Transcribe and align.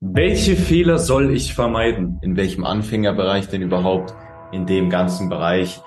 Welche 0.00 0.54
Fehler 0.54 0.96
soll 0.98 1.32
ich 1.32 1.54
vermeiden? 1.54 2.20
In 2.22 2.36
welchem 2.36 2.64
Anfängerbereich 2.64 3.48
denn 3.48 3.62
überhaupt? 3.62 4.14
In 4.52 4.64
dem 4.64 4.90
ganzen 4.90 5.28
Bereich 5.28 5.82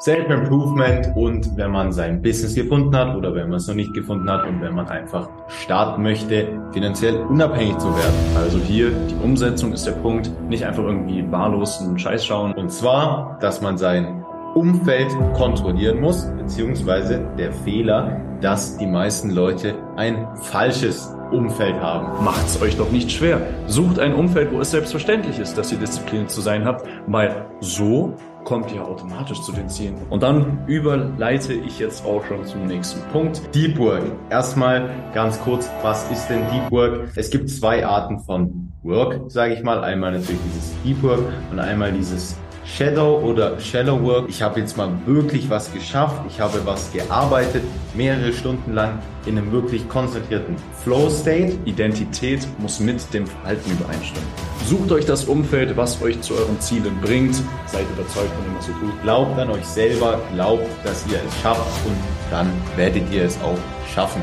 Self-Improvement 0.00 1.12
und 1.14 1.56
wenn 1.56 1.70
man 1.70 1.92
sein 1.92 2.20
Business 2.20 2.56
gefunden 2.56 2.96
hat 2.96 3.14
oder 3.14 3.32
wenn 3.32 3.48
man 3.48 3.58
es 3.58 3.68
noch 3.68 3.76
nicht 3.76 3.94
gefunden 3.94 4.28
hat 4.28 4.44
und 4.48 4.60
wenn 4.60 4.74
man 4.74 4.88
einfach 4.88 5.28
starten 5.46 6.02
möchte, 6.02 6.48
finanziell 6.72 7.14
unabhängig 7.14 7.78
zu 7.78 7.86
werden. 7.94 8.36
Also 8.36 8.58
hier, 8.58 8.90
die 8.90 9.24
Umsetzung 9.24 9.72
ist 9.72 9.86
der 9.86 9.92
Punkt. 9.92 10.32
Nicht 10.48 10.66
einfach 10.66 10.82
irgendwie 10.82 11.24
wahllos 11.30 11.80
einen 11.80 11.96
Scheiß 11.96 12.26
schauen. 12.26 12.54
Und 12.54 12.72
zwar, 12.72 13.38
dass 13.40 13.62
man 13.62 13.78
sein 13.78 14.23
Umfeld 14.54 15.10
kontrollieren 15.34 16.00
muss, 16.00 16.26
beziehungsweise 16.36 17.28
der 17.36 17.52
Fehler, 17.52 18.20
dass 18.40 18.76
die 18.76 18.86
meisten 18.86 19.30
Leute 19.30 19.74
ein 19.96 20.28
falsches 20.36 21.14
Umfeld 21.32 21.74
haben. 21.80 22.24
Macht's 22.24 22.60
euch 22.62 22.76
doch 22.76 22.90
nicht 22.90 23.10
schwer. 23.10 23.40
Sucht 23.66 23.98
ein 23.98 24.14
Umfeld, 24.14 24.52
wo 24.52 24.60
es 24.60 24.70
selbstverständlich 24.70 25.38
ist, 25.38 25.58
dass 25.58 25.72
ihr 25.72 25.78
diszipliniert 25.78 26.30
zu 26.30 26.40
sein 26.40 26.64
habt, 26.64 26.86
weil 27.06 27.46
so 27.60 28.14
kommt 28.44 28.72
ihr 28.72 28.86
automatisch 28.86 29.40
zu 29.40 29.52
den 29.52 29.68
Zielen. 29.68 29.96
Und 30.10 30.22
dann 30.22 30.58
überleite 30.66 31.54
ich 31.54 31.78
jetzt 31.78 32.04
auch 32.04 32.24
schon 32.26 32.44
zum 32.44 32.66
nächsten 32.66 33.00
Punkt. 33.10 33.42
Deep 33.54 33.78
Work. 33.78 34.04
Erstmal 34.30 34.90
ganz 35.14 35.40
kurz, 35.40 35.68
was 35.82 36.08
ist 36.10 36.28
denn 36.28 36.42
Deep 36.52 36.70
Work? 36.70 37.08
Es 37.16 37.30
gibt 37.30 37.48
zwei 37.48 37.84
Arten 37.84 38.20
von 38.20 38.72
Work, 38.82 39.30
sage 39.30 39.54
ich 39.54 39.62
mal. 39.62 39.82
Einmal 39.82 40.12
natürlich 40.12 40.40
dieses 40.46 40.74
Deep 40.84 41.02
Work 41.02 41.24
und 41.50 41.58
einmal 41.58 41.90
dieses 41.92 42.36
Shadow 42.66 43.20
oder 43.20 43.60
Shallow 43.60 44.02
Work. 44.02 44.28
Ich 44.28 44.42
habe 44.42 44.60
jetzt 44.60 44.76
mal 44.76 44.90
wirklich 45.06 45.48
was 45.50 45.72
geschafft. 45.72 46.22
Ich 46.28 46.40
habe 46.40 46.64
was 46.64 46.92
gearbeitet, 46.92 47.62
mehrere 47.94 48.32
Stunden 48.32 48.72
lang 48.72 48.98
in 49.26 49.38
einem 49.38 49.52
wirklich 49.52 49.88
konzentrierten 49.88 50.56
Flow 50.82 51.08
State. 51.10 51.58
Identität 51.64 52.46
muss 52.58 52.80
mit 52.80 53.12
dem 53.12 53.26
Verhalten 53.26 53.70
übereinstimmen. 53.70 54.28
Sucht 54.66 54.92
euch 54.92 55.04
das 55.04 55.24
Umfeld, 55.24 55.76
was 55.76 56.00
euch 56.02 56.20
zu 56.22 56.34
euren 56.34 56.58
Zielen 56.60 56.98
bringt. 57.02 57.36
Seid 57.66 57.84
überzeugt 57.94 58.32
von 58.34 58.44
dem, 58.44 58.56
was 58.56 58.68
ihr 58.68 58.74
tut. 58.74 59.02
Glaubt 59.02 59.38
an 59.38 59.50
euch 59.50 59.64
selber, 59.64 60.20
glaubt, 60.32 60.66
dass 60.84 61.06
ihr 61.06 61.18
es 61.26 61.42
schafft 61.42 61.86
und 61.86 61.96
dann 62.30 62.50
werdet 62.76 63.02
ihr 63.12 63.24
es 63.24 63.38
auch 63.42 63.58
schaffen. 63.94 64.22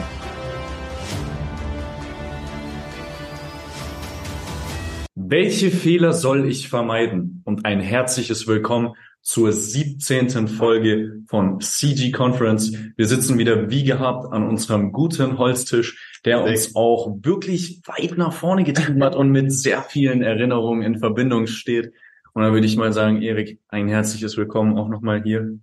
Welche 5.31 5.71
Fehler 5.71 6.11
soll 6.11 6.45
ich 6.45 6.67
vermeiden? 6.67 7.41
Und 7.45 7.65
ein 7.65 7.79
herzliches 7.79 8.47
Willkommen 8.47 8.95
zur 9.21 9.53
17. 9.53 10.49
Folge 10.49 11.21
von 11.29 11.61
CG 11.61 12.11
Conference. 12.11 12.73
Wir 12.97 13.07
sitzen 13.07 13.37
wieder 13.37 13.69
wie 13.69 13.85
gehabt 13.85 14.33
an 14.33 14.45
unserem 14.45 14.91
guten 14.91 15.37
Holztisch, 15.37 16.19
der 16.25 16.43
uns 16.43 16.75
auch 16.75 17.15
wirklich 17.21 17.79
weit 17.85 18.17
nach 18.17 18.33
vorne 18.33 18.65
getrieben 18.65 19.01
hat 19.05 19.15
und 19.15 19.29
mit 19.29 19.53
sehr 19.53 19.81
vielen 19.83 20.21
Erinnerungen 20.21 20.83
in 20.83 20.99
Verbindung 20.99 21.47
steht. 21.47 21.93
Und 22.33 22.41
dann 22.41 22.51
würde 22.51 22.67
ich 22.67 22.75
mal 22.75 22.91
sagen, 22.91 23.21
Erik, 23.21 23.57
ein 23.69 23.87
herzliches 23.87 24.35
Willkommen 24.35 24.77
auch 24.77 24.89
nochmal 24.89 25.23
hier. 25.23 25.59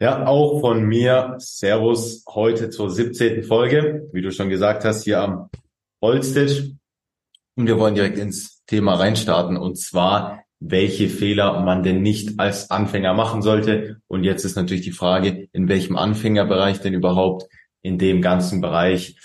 Ja, 0.00 0.24
auch 0.24 0.62
von 0.62 0.84
mir. 0.84 1.34
Servus 1.36 2.24
heute 2.26 2.70
zur 2.70 2.88
17. 2.88 3.42
Folge. 3.42 4.08
Wie 4.14 4.22
du 4.22 4.32
schon 4.32 4.48
gesagt 4.48 4.86
hast, 4.86 5.04
hier 5.04 5.20
am 5.20 5.50
Holztisch. 6.00 6.70
Und 7.60 7.66
wir 7.66 7.78
wollen 7.78 7.94
direkt 7.94 8.16
ins 8.16 8.64
Thema 8.64 8.94
reinstarten 8.94 9.58
und 9.58 9.76
zwar, 9.76 10.44
welche 10.60 11.10
Fehler 11.10 11.60
man 11.60 11.82
denn 11.82 12.00
nicht 12.00 12.40
als 12.40 12.70
Anfänger 12.70 13.12
machen 13.12 13.42
sollte. 13.42 14.00
Und 14.08 14.24
jetzt 14.24 14.46
ist 14.46 14.56
natürlich 14.56 14.80
die 14.80 14.92
Frage, 14.92 15.46
in 15.52 15.68
welchem 15.68 15.94
Anfängerbereich 15.96 16.80
denn 16.80 16.94
überhaupt 16.94 17.48
in 17.82 17.98
dem 17.98 18.22
ganzen 18.22 18.62
Bereich 18.62 19.18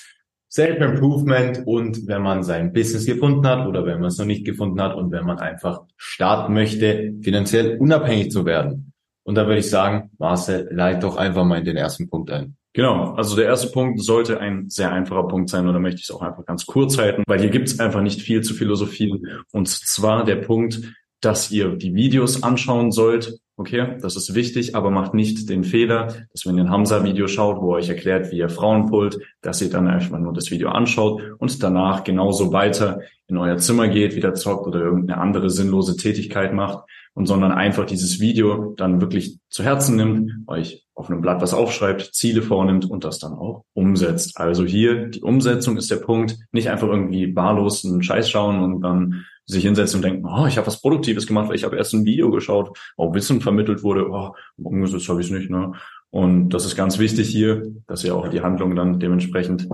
Self-Improvement 0.52 1.66
und 1.66 2.08
wenn 2.08 2.24
man 2.24 2.44
sein 2.44 2.74
Business 2.74 3.06
gefunden 3.06 3.48
hat 3.48 3.66
oder 3.68 3.86
wenn 3.86 4.02
man 4.02 4.10
es 4.10 4.18
noch 4.18 4.26
nicht 4.26 4.46
gefunden 4.46 4.82
hat 4.82 4.98
und 4.98 5.14
wenn 5.14 5.26
man 5.26 5.40
einfach 5.40 5.84
starten 5.96 6.54
möchte, 6.54 7.14
finanziell 7.22 7.78
unabhängig 7.78 8.32
zu 8.32 8.46
werden. 8.46 8.92
Und 9.24 9.36
da 9.36 9.48
würde 9.48 9.60
ich 9.60 9.70
sagen, 9.70 10.12
Marcel, 10.18 10.68
leit 10.72 11.04
doch 11.04 11.16
einfach 11.16 11.46
mal 11.46 11.60
in 11.60 11.66
den 11.66 11.78
ersten 11.78 12.10
Punkt 12.10 12.32
ein. 12.32 12.58
Genau, 12.76 13.14
also 13.14 13.38
der 13.38 13.46
erste 13.46 13.70
Punkt 13.70 14.04
sollte 14.04 14.42
ein 14.42 14.70
sehr 14.70 14.92
einfacher 14.92 15.30
Punkt 15.30 15.50
sein 15.50 15.66
oder 15.66 15.80
möchte 15.80 16.02
ich 16.02 16.10
es 16.10 16.12
auch 16.12 16.22
einfach 16.22 16.46
ganz 16.46 16.66
kurz 16.66 16.98
halten, 16.98 17.24
weil 17.26 17.40
hier 17.40 17.50
gibt 17.50 17.70
es 17.70 17.80
einfach 17.80 18.02
nicht 18.02 18.22
viel 18.22 18.42
zu 18.42 18.54
philosophieren. 18.54 19.26
Und 19.54 19.70
zwar 19.70 20.26
der 20.26 20.36
Punkt, 20.36 20.82
dass 21.22 21.52
ihr 21.52 21.78
die 21.78 21.96
Videos 21.96 22.44
anschauen 22.44 22.92
sollt. 22.92 23.40
Okay, 23.56 23.96
das 24.02 24.18
ist 24.18 24.36
wichtig, 24.36 24.76
aber 24.76 24.92
macht 24.92 25.14
nicht 25.14 25.50
den 25.50 25.64
Fehler, 25.64 26.28
dass 26.34 26.46
wenn 26.46 26.58
ihr 26.58 26.66
ein 26.66 26.70
Hamza-Video 26.70 27.30
schaut, 27.30 27.62
wo 27.62 27.76
euch 27.76 27.88
erklärt, 27.88 28.34
wie 28.34 28.40
ihr 28.40 28.50
Frauen 28.50 28.88
pullt, 28.88 29.20
dass 29.40 29.62
ihr 29.62 29.70
dann 29.70 29.88
einfach 29.88 30.20
nur 30.20 30.34
das 30.34 30.52
Video 30.52 30.68
anschaut 30.68 31.24
und 31.38 31.64
danach 31.64 32.04
genauso 32.04 32.52
weiter 32.52 33.00
in 33.28 33.38
euer 33.38 33.56
Zimmer 33.56 33.88
geht, 33.88 34.18
wieder 34.18 34.34
zockt 34.34 34.68
oder 34.68 34.82
irgendeine 34.82 35.22
andere 35.22 35.50
sinnlose 35.50 35.96
Tätigkeit 35.96 36.54
macht 36.54 36.80
und 37.14 37.26
sondern 37.26 37.54
einfach 37.54 37.86
dieses 37.86 38.20
Video 38.20 38.74
dann 38.76 39.00
wirklich 39.00 39.40
zu 39.48 39.64
Herzen 39.64 39.96
nimmt, 39.96 40.32
euch 40.48 40.85
auf 40.96 41.10
einem 41.10 41.22
Blatt 41.22 41.42
was 41.42 41.54
aufschreibt, 41.54 42.16
Ziele 42.16 42.42
vornimmt 42.42 42.90
und 42.90 43.04
das 43.04 43.20
dann 43.20 43.34
auch 43.34 43.66
umsetzt. 43.74 44.38
Also 44.38 44.66
hier 44.66 45.08
die 45.08 45.22
Umsetzung 45.22 45.78
ist 45.78 45.92
der 45.92 45.98
Punkt, 45.98 46.38
nicht 46.52 46.70
einfach 46.70 46.88
irgendwie 46.88 47.36
wahllos 47.36 47.86
einen 47.86 48.02
Scheiß 48.02 48.30
schauen 48.30 48.64
und 48.64 48.82
dann 48.82 49.26
sich 49.46 49.64
hinsetzen 49.64 49.98
und 49.98 50.04
denken, 50.04 50.26
oh, 50.26 50.48
ich 50.48 50.58
habe 50.58 50.66
was 50.66 50.82
Produktives 50.82 51.28
gemacht, 51.28 51.50
weil 51.50 51.56
ich 51.56 51.66
habe 51.66 51.76
erst 51.76 51.94
ein 51.94 52.06
Video 52.06 52.32
geschaut, 52.32 52.78
wo 52.98 53.14
Wissen 53.14 53.42
vermittelt 53.42 53.84
wurde, 53.84 54.10
oh, 54.10 54.34
umgesetzt 54.58 55.08
habe 55.10 55.22
ich 55.22 55.30
nicht, 55.30 55.50
ne? 55.50 55.74
Und 56.10 56.50
das 56.50 56.66
ist 56.66 56.78
ganz 56.78 56.98
wichtig 56.98 57.28
hier, 57.28 57.74
dass 57.88 58.06
ihr 58.06 58.16
auch 58.16 58.30
die 58.30 58.40
Handlung 58.40 58.74
dann 58.74 59.02
dementsprechend 59.02 59.68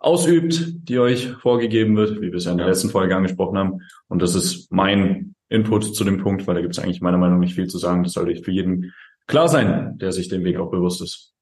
ausübt, 0.00 0.88
die 0.88 0.98
euch 0.98 1.28
vorgegeben 1.40 1.96
wird, 1.96 2.20
wie 2.20 2.32
wir 2.32 2.34
es 2.34 2.46
ja 2.46 2.52
in 2.52 2.58
der 2.58 2.66
letzten 2.66 2.90
Folge 2.90 3.14
angesprochen 3.14 3.56
haben. 3.56 3.80
Und 4.08 4.20
das 4.20 4.34
ist 4.34 4.72
mein 4.72 5.36
Input 5.48 5.94
zu 5.94 6.02
dem 6.02 6.18
Punkt, 6.18 6.48
weil 6.48 6.56
da 6.56 6.62
gibt 6.62 6.76
es 6.76 6.82
eigentlich 6.82 7.00
meiner 7.00 7.16
Meinung 7.16 7.36
nach 7.36 7.46
nicht 7.46 7.54
viel 7.54 7.68
zu 7.68 7.78
sagen. 7.78 8.02
Das 8.02 8.14
sollte 8.14 8.42
für 8.42 8.50
jeden 8.50 8.92
klar 9.26 9.48
sein, 9.48 9.98
der 9.98 10.12
sich 10.12 10.28
dem 10.28 10.44
Weg 10.44 10.58
auch 10.58 10.70
bewusst 10.70 11.02
ist. 11.02 11.32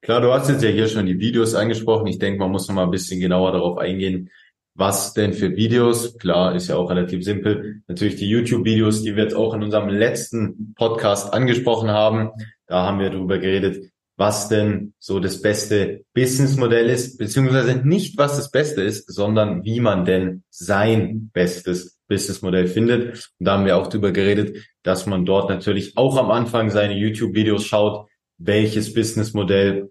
Klar, 0.00 0.20
du 0.20 0.32
hast 0.32 0.48
jetzt 0.48 0.62
ja 0.64 0.70
hier 0.70 0.88
schon 0.88 1.06
die 1.06 1.20
Videos 1.20 1.54
angesprochen. 1.54 2.08
Ich 2.08 2.18
denke, 2.18 2.40
man 2.40 2.50
muss 2.50 2.66
noch 2.66 2.74
mal 2.74 2.84
ein 2.84 2.90
bisschen 2.90 3.20
genauer 3.20 3.52
darauf 3.52 3.78
eingehen, 3.78 4.30
was 4.74 5.12
denn 5.12 5.34
für 5.34 5.54
Videos? 5.54 6.16
Klar, 6.16 6.54
ist 6.54 6.68
ja 6.68 6.76
auch 6.76 6.88
relativ 6.88 7.24
simpel. 7.24 7.82
Natürlich 7.88 8.16
die 8.16 8.28
YouTube-Videos, 8.28 9.02
die 9.02 9.16
wir 9.16 9.24
jetzt 9.24 9.34
auch 9.36 9.52
in 9.54 9.62
unserem 9.62 9.88
letzten 9.88 10.74
Podcast 10.74 11.32
angesprochen 11.32 11.90
haben. 11.90 12.30
Da 12.66 12.86
haben 12.86 12.98
wir 12.98 13.10
darüber 13.10 13.38
geredet, 13.38 13.92
was 14.16 14.48
denn 14.48 14.94
so 14.98 15.20
das 15.20 15.42
beste 15.42 16.04
Businessmodell 16.14 16.88
ist, 16.88 17.18
beziehungsweise 17.18 17.86
nicht, 17.86 18.16
was 18.16 18.36
das 18.36 18.50
Beste 18.50 18.82
ist, 18.82 19.12
sondern 19.12 19.62
wie 19.64 19.80
man 19.80 20.06
denn 20.06 20.42
sein 20.48 21.30
bestes 21.34 21.98
Businessmodell 22.12 22.66
findet. 22.66 23.30
Und 23.38 23.46
da 23.46 23.54
haben 23.54 23.64
wir 23.64 23.78
auch 23.78 23.86
drüber 23.86 24.12
geredet, 24.12 24.58
dass 24.82 25.06
man 25.06 25.24
dort 25.24 25.48
natürlich 25.48 25.96
auch 25.96 26.18
am 26.18 26.30
Anfang 26.30 26.68
seine 26.68 26.94
YouTube-Videos 26.94 27.64
schaut, 27.64 28.06
welches 28.36 28.92
Businessmodell 28.92 29.90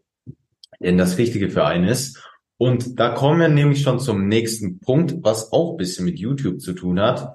denn 0.79 0.99
das 0.99 1.17
Richtige 1.17 1.49
für 1.49 1.65
einen 1.65 1.87
ist. 1.87 2.23
Und 2.59 2.99
da 2.99 3.09
kommen 3.09 3.39
wir 3.39 3.47
nämlich 3.47 3.81
schon 3.81 3.99
zum 3.99 4.27
nächsten 4.27 4.79
Punkt, 4.79 5.15
was 5.23 5.51
auch 5.51 5.77
bisschen 5.77 6.05
mit 6.05 6.19
YouTube 6.19 6.61
zu 6.61 6.73
tun 6.73 6.99
hat, 6.99 7.33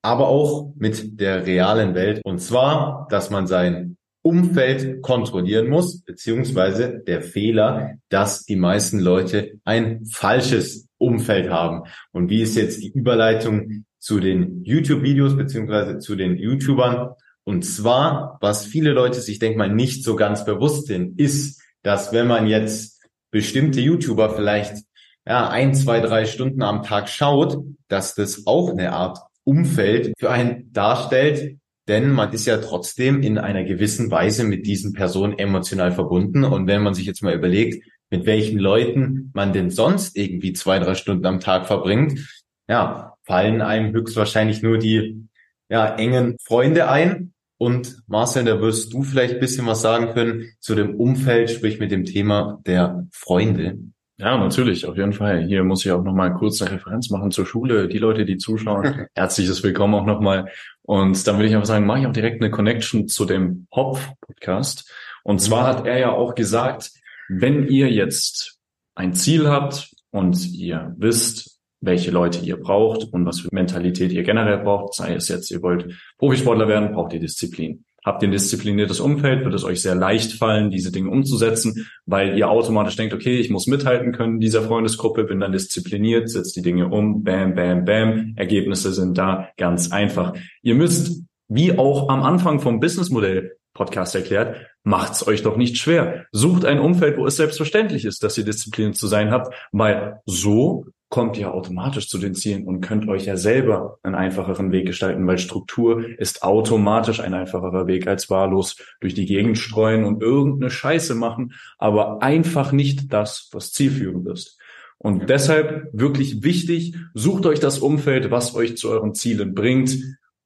aber 0.00 0.28
auch 0.28 0.72
mit 0.76 1.20
der 1.20 1.46
realen 1.46 1.94
Welt. 1.94 2.22
Und 2.24 2.38
zwar, 2.38 3.06
dass 3.10 3.28
man 3.28 3.46
sein 3.46 3.98
Umfeld 4.22 5.02
kontrollieren 5.02 5.68
muss, 5.68 6.02
beziehungsweise 6.02 7.02
der 7.06 7.20
Fehler, 7.20 7.96
dass 8.08 8.44
die 8.44 8.56
meisten 8.56 8.98
Leute 8.98 9.58
ein 9.64 10.06
falsches 10.06 10.88
Umfeld 10.98 11.50
haben. 11.50 11.84
Und 12.12 12.28
wie 12.28 12.42
ist 12.42 12.56
jetzt 12.56 12.82
die 12.82 12.92
Überleitung 12.92 13.84
zu 14.00 14.18
den 14.18 14.64
YouTube-Videos, 14.64 15.36
beziehungsweise 15.36 15.98
zu 15.98 16.16
den 16.16 16.36
YouTubern? 16.36 17.10
Und 17.44 17.64
zwar, 17.64 18.38
was 18.40 18.64
viele 18.64 18.92
Leute 18.92 19.20
sich, 19.20 19.38
denke 19.38 19.58
mal, 19.58 19.72
nicht 19.72 20.04
so 20.04 20.16
ganz 20.16 20.44
bewusst 20.44 20.86
sind, 20.86 21.18
ist, 21.18 21.62
dass 21.82 22.12
wenn 22.12 22.26
man 22.26 22.46
jetzt 22.46 23.00
bestimmte 23.30 23.80
YouTuber 23.80 24.34
vielleicht 24.34 24.84
ja, 25.26 25.48
ein, 25.48 25.74
zwei, 25.74 26.00
drei 26.00 26.26
Stunden 26.26 26.62
am 26.62 26.82
Tag 26.82 27.08
schaut, 27.08 27.58
dass 27.88 28.14
das 28.14 28.46
auch 28.46 28.70
eine 28.70 28.92
Art 28.92 29.18
Umfeld 29.44 30.12
für 30.18 30.30
einen 30.30 30.72
darstellt, 30.72 31.58
denn 31.88 32.10
man 32.12 32.32
ist 32.32 32.46
ja 32.46 32.58
trotzdem 32.58 33.22
in 33.22 33.38
einer 33.38 33.64
gewissen 33.64 34.10
Weise 34.10 34.44
mit 34.44 34.66
diesen 34.66 34.92
Personen 34.92 35.38
emotional 35.38 35.92
verbunden. 35.92 36.44
Und 36.44 36.66
wenn 36.66 36.82
man 36.82 36.94
sich 36.94 37.06
jetzt 37.06 37.22
mal 37.22 37.34
überlegt, 37.34 37.84
mit 38.10 38.26
welchen 38.26 38.58
Leuten 38.58 39.30
man 39.34 39.52
denn 39.52 39.70
sonst 39.70 40.16
irgendwie 40.16 40.52
zwei, 40.52 40.78
drei 40.78 40.94
Stunden 40.94 41.26
am 41.26 41.40
Tag 41.40 41.66
verbringt, 41.66 42.42
ja, 42.68 43.14
fallen 43.30 43.62
einem 43.62 43.92
höchstwahrscheinlich 43.92 44.60
nur 44.60 44.78
die 44.78 45.28
ja, 45.68 45.94
engen 45.94 46.36
Freunde 46.42 46.90
ein. 46.90 47.32
Und 47.58 48.02
Marcel, 48.08 48.44
da 48.44 48.60
wirst 48.60 48.92
du 48.92 49.04
vielleicht 49.04 49.34
ein 49.34 49.40
bisschen 49.40 49.66
was 49.66 49.82
sagen 49.82 50.12
können 50.14 50.48
zu 50.58 50.74
dem 50.74 50.96
Umfeld, 50.96 51.48
sprich 51.48 51.78
mit 51.78 51.92
dem 51.92 52.04
Thema 52.04 52.60
der 52.66 53.06
Freunde. 53.12 53.78
Ja, 54.18 54.36
natürlich, 54.36 54.84
auf 54.84 54.96
jeden 54.96 55.12
Fall. 55.12 55.44
Hier 55.44 55.62
muss 55.62 55.84
ich 55.84 55.92
auch 55.92 56.02
nochmal 56.02 56.34
kurz 56.34 56.60
eine 56.60 56.72
Referenz 56.72 57.08
machen 57.10 57.30
zur 57.30 57.46
Schule. 57.46 57.86
Die 57.86 57.98
Leute, 57.98 58.24
die 58.24 58.36
zuschauen, 58.36 59.06
herzliches 59.14 59.62
Willkommen 59.62 59.94
auch 59.94 60.06
nochmal. 60.06 60.50
Und 60.82 61.24
dann 61.28 61.36
würde 61.36 61.46
ich 61.46 61.54
einfach 61.54 61.68
sagen, 61.68 61.86
mache 61.86 62.00
ich 62.00 62.06
auch 62.08 62.12
direkt 62.12 62.42
eine 62.42 62.50
Connection 62.50 63.06
zu 63.06 63.26
dem 63.26 63.68
Hopf-Podcast. 63.72 64.92
Und 65.22 65.40
zwar 65.40 65.68
hat 65.68 65.86
er 65.86 65.98
ja 66.00 66.10
auch 66.10 66.34
gesagt, 66.34 66.90
wenn 67.28 67.68
ihr 67.68 67.92
jetzt 67.92 68.58
ein 68.96 69.14
Ziel 69.14 69.48
habt 69.48 69.94
und 70.10 70.44
ihr 70.52 70.96
wisst, 70.98 71.59
welche 71.80 72.10
Leute 72.10 72.44
ihr 72.44 72.56
braucht 72.56 73.12
und 73.12 73.26
was 73.26 73.40
für 73.40 73.48
Mentalität 73.52 74.12
ihr 74.12 74.22
generell 74.22 74.58
braucht. 74.58 74.94
Sei 74.94 75.14
es 75.14 75.28
jetzt, 75.28 75.50
ihr 75.50 75.62
wollt 75.62 75.94
Profisportler 76.18 76.68
werden, 76.68 76.92
braucht 76.92 77.12
ihr 77.12 77.20
Disziplin. 77.20 77.84
Habt 78.04 78.22
ihr 78.22 78.28
ein 78.28 78.32
diszipliniertes 78.32 78.98
Umfeld, 78.98 79.44
wird 79.44 79.54
es 79.54 79.64
euch 79.64 79.82
sehr 79.82 79.94
leicht 79.94 80.32
fallen, 80.32 80.70
diese 80.70 80.90
Dinge 80.90 81.10
umzusetzen, 81.10 81.86
weil 82.06 82.38
ihr 82.38 82.48
automatisch 82.48 82.96
denkt, 82.96 83.12
okay, 83.12 83.38
ich 83.38 83.50
muss 83.50 83.66
mithalten 83.66 84.12
können 84.12 84.40
dieser 84.40 84.62
Freundesgruppe, 84.62 85.24
bin 85.24 85.40
dann 85.40 85.52
diszipliniert, 85.52 86.30
setzt 86.30 86.56
die 86.56 86.62
Dinge 86.62 86.88
um, 86.88 87.22
bam, 87.22 87.54
bam, 87.54 87.84
bam, 87.84 88.32
Ergebnisse 88.36 88.92
sind 88.92 89.18
da, 89.18 89.48
ganz 89.58 89.92
einfach. 89.92 90.32
Ihr 90.62 90.76
müsst, 90.76 91.24
wie 91.48 91.76
auch 91.76 92.08
am 92.08 92.22
Anfang 92.22 92.60
vom 92.60 92.80
Businessmodell 92.80 93.56
Podcast 93.74 94.14
erklärt, 94.14 94.56
macht's 94.82 95.26
euch 95.26 95.42
doch 95.42 95.56
nicht 95.58 95.76
schwer. 95.76 96.26
Sucht 96.32 96.64
ein 96.64 96.80
Umfeld, 96.80 97.18
wo 97.18 97.26
es 97.26 97.36
selbstverständlich 97.36 98.06
ist, 98.06 98.22
dass 98.22 98.38
ihr 98.38 98.44
diszipliniert 98.44 98.96
zu 98.96 99.08
sein 99.08 99.30
habt, 99.30 99.54
weil 99.72 100.20
so 100.24 100.86
kommt 101.10 101.36
ihr 101.36 101.52
automatisch 101.52 102.08
zu 102.08 102.18
den 102.18 102.34
Zielen 102.34 102.64
und 102.64 102.80
könnt 102.80 103.08
euch 103.08 103.26
ja 103.26 103.36
selber 103.36 103.98
einen 104.04 104.14
einfacheren 104.14 104.70
Weg 104.70 104.86
gestalten, 104.86 105.26
weil 105.26 105.38
Struktur 105.38 106.04
ist 106.18 106.44
automatisch 106.44 107.20
ein 107.20 107.34
einfacherer 107.34 107.88
Weg 107.88 108.06
als 108.06 108.30
wahllos 108.30 108.76
durch 109.00 109.14
die 109.14 109.26
Gegend 109.26 109.58
streuen 109.58 110.04
und 110.04 110.22
irgendeine 110.22 110.70
Scheiße 110.70 111.16
machen, 111.16 111.52
aber 111.78 112.22
einfach 112.22 112.70
nicht 112.70 113.12
das, 113.12 113.48
was 113.52 113.72
zielführend 113.72 114.28
ist. 114.28 114.56
Und 114.98 115.28
deshalb 115.28 115.88
wirklich 115.92 116.44
wichtig, 116.44 116.94
sucht 117.12 117.44
euch 117.44 117.58
das 117.58 117.80
Umfeld, 117.80 118.30
was 118.30 118.54
euch 118.54 118.76
zu 118.76 118.88
euren 118.88 119.14
Zielen 119.14 119.54
bringt 119.54 119.96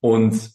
und 0.00 0.53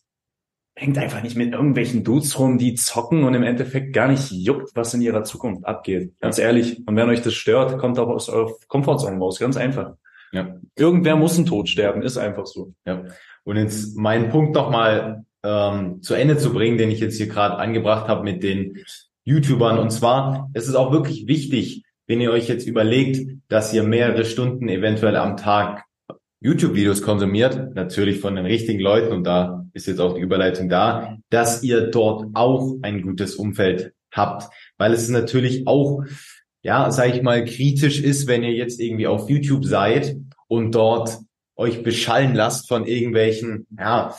hängt 0.80 0.98
einfach 0.98 1.22
nicht 1.22 1.36
mit 1.36 1.52
irgendwelchen 1.52 2.06
Dudes 2.06 2.40
rum, 2.40 2.58
die 2.58 2.74
zocken 2.74 3.26
und 3.26 3.34
im 3.34 3.44
Endeffekt 3.44 3.92
gar 3.92 4.08
nicht 4.08 4.32
juckt, 4.32 4.72
was 4.76 4.94
in 4.94 5.02
ihrer 5.02 5.26
Zukunft 5.26 5.66
abgeht. 5.66 6.14
Ganz 6.22 6.40
ehrlich. 6.40 6.88
Und 6.88 6.96
wenn 6.96 7.10
euch 7.10 7.22
das 7.22 7.34
stört, 7.34 7.78
kommt 7.80 8.00
auch 8.00 8.08
aus 8.08 8.30
eurer 8.30 8.54
Komfortzone 8.68 9.18
raus. 9.20 9.40
Ganz 9.40 9.58
einfach. 9.58 9.96
Ja. 10.32 10.56
Irgendwer 10.78 11.18
muss 11.18 11.38
ein 11.38 11.46
Tod 11.46 11.68
sterben, 11.68 12.02
ist 12.02 12.18
einfach 12.18 12.46
so. 12.46 12.74
Ja. 12.86 13.04
Und 13.44 13.58
jetzt 13.58 13.98
meinen 13.98 14.30
Punkt 14.30 14.56
nochmal 14.56 15.26
ähm, 15.44 16.02
zu 16.02 16.14
Ende 16.14 16.38
zu 16.38 16.54
bringen, 16.54 16.78
den 16.78 16.92
ich 16.92 17.02
jetzt 17.02 17.18
hier 17.18 17.28
gerade 17.28 17.58
angebracht 17.58 18.08
habe 18.08 18.24
mit 18.24 18.42
den 18.42 18.78
YouTubern. 19.26 19.80
Und 19.80 19.90
zwar, 19.90 20.50
es 20.54 20.70
ist 20.70 20.76
auch 20.76 20.94
wirklich 20.94 21.28
wichtig, 21.28 21.84
wenn 22.08 22.22
ihr 22.22 22.32
euch 22.32 22.48
jetzt 22.48 22.66
überlegt, 22.66 23.30
dass 23.50 23.74
ihr 23.74 23.84
mehrere 23.84 24.24
Stunden 24.24 24.70
eventuell 24.70 25.18
am 25.18 25.36
Tag 25.36 25.84
YouTube-Videos 26.42 27.02
konsumiert, 27.02 27.76
natürlich 27.76 28.22
von 28.22 28.36
den 28.36 28.46
richtigen 28.46 28.80
Leuten, 28.80 29.12
und 29.12 29.26
da 29.26 29.66
ist 29.74 29.88
jetzt 29.88 30.00
auch 30.00 30.16
die 30.16 30.22
Überleitung 30.22 30.70
da, 30.70 31.18
dass 31.30 31.64
ihr 31.64 31.90
dort 31.90 32.28
auch 32.34 32.78
ein 32.82 33.02
gutes 33.02 33.36
Umfeld 33.36 33.94
habt. 34.12 34.52
Weil 34.78 34.94
es 34.94 35.10
natürlich 35.10 35.68
auch, 35.68 36.04
ja, 36.62 36.92
sag 36.92 37.14
ich 37.14 37.22
mal, 37.22 37.44
kritisch 37.44 38.02
ist, 38.02 38.28
wenn 38.28 38.44
ihr 38.44 38.54
jetzt 38.54 38.80
irgendwie 38.80 39.08
auf 39.08 39.30
YouTube 39.30 39.66
seid 39.66 40.16
und 40.48 40.74
dort 40.74 41.18
euch 41.56 41.84
beschallen 41.84 42.36
lasst 42.36 42.70
von 42.70 42.86
irgendwelchen, 42.86 43.68
ja, 43.78 44.16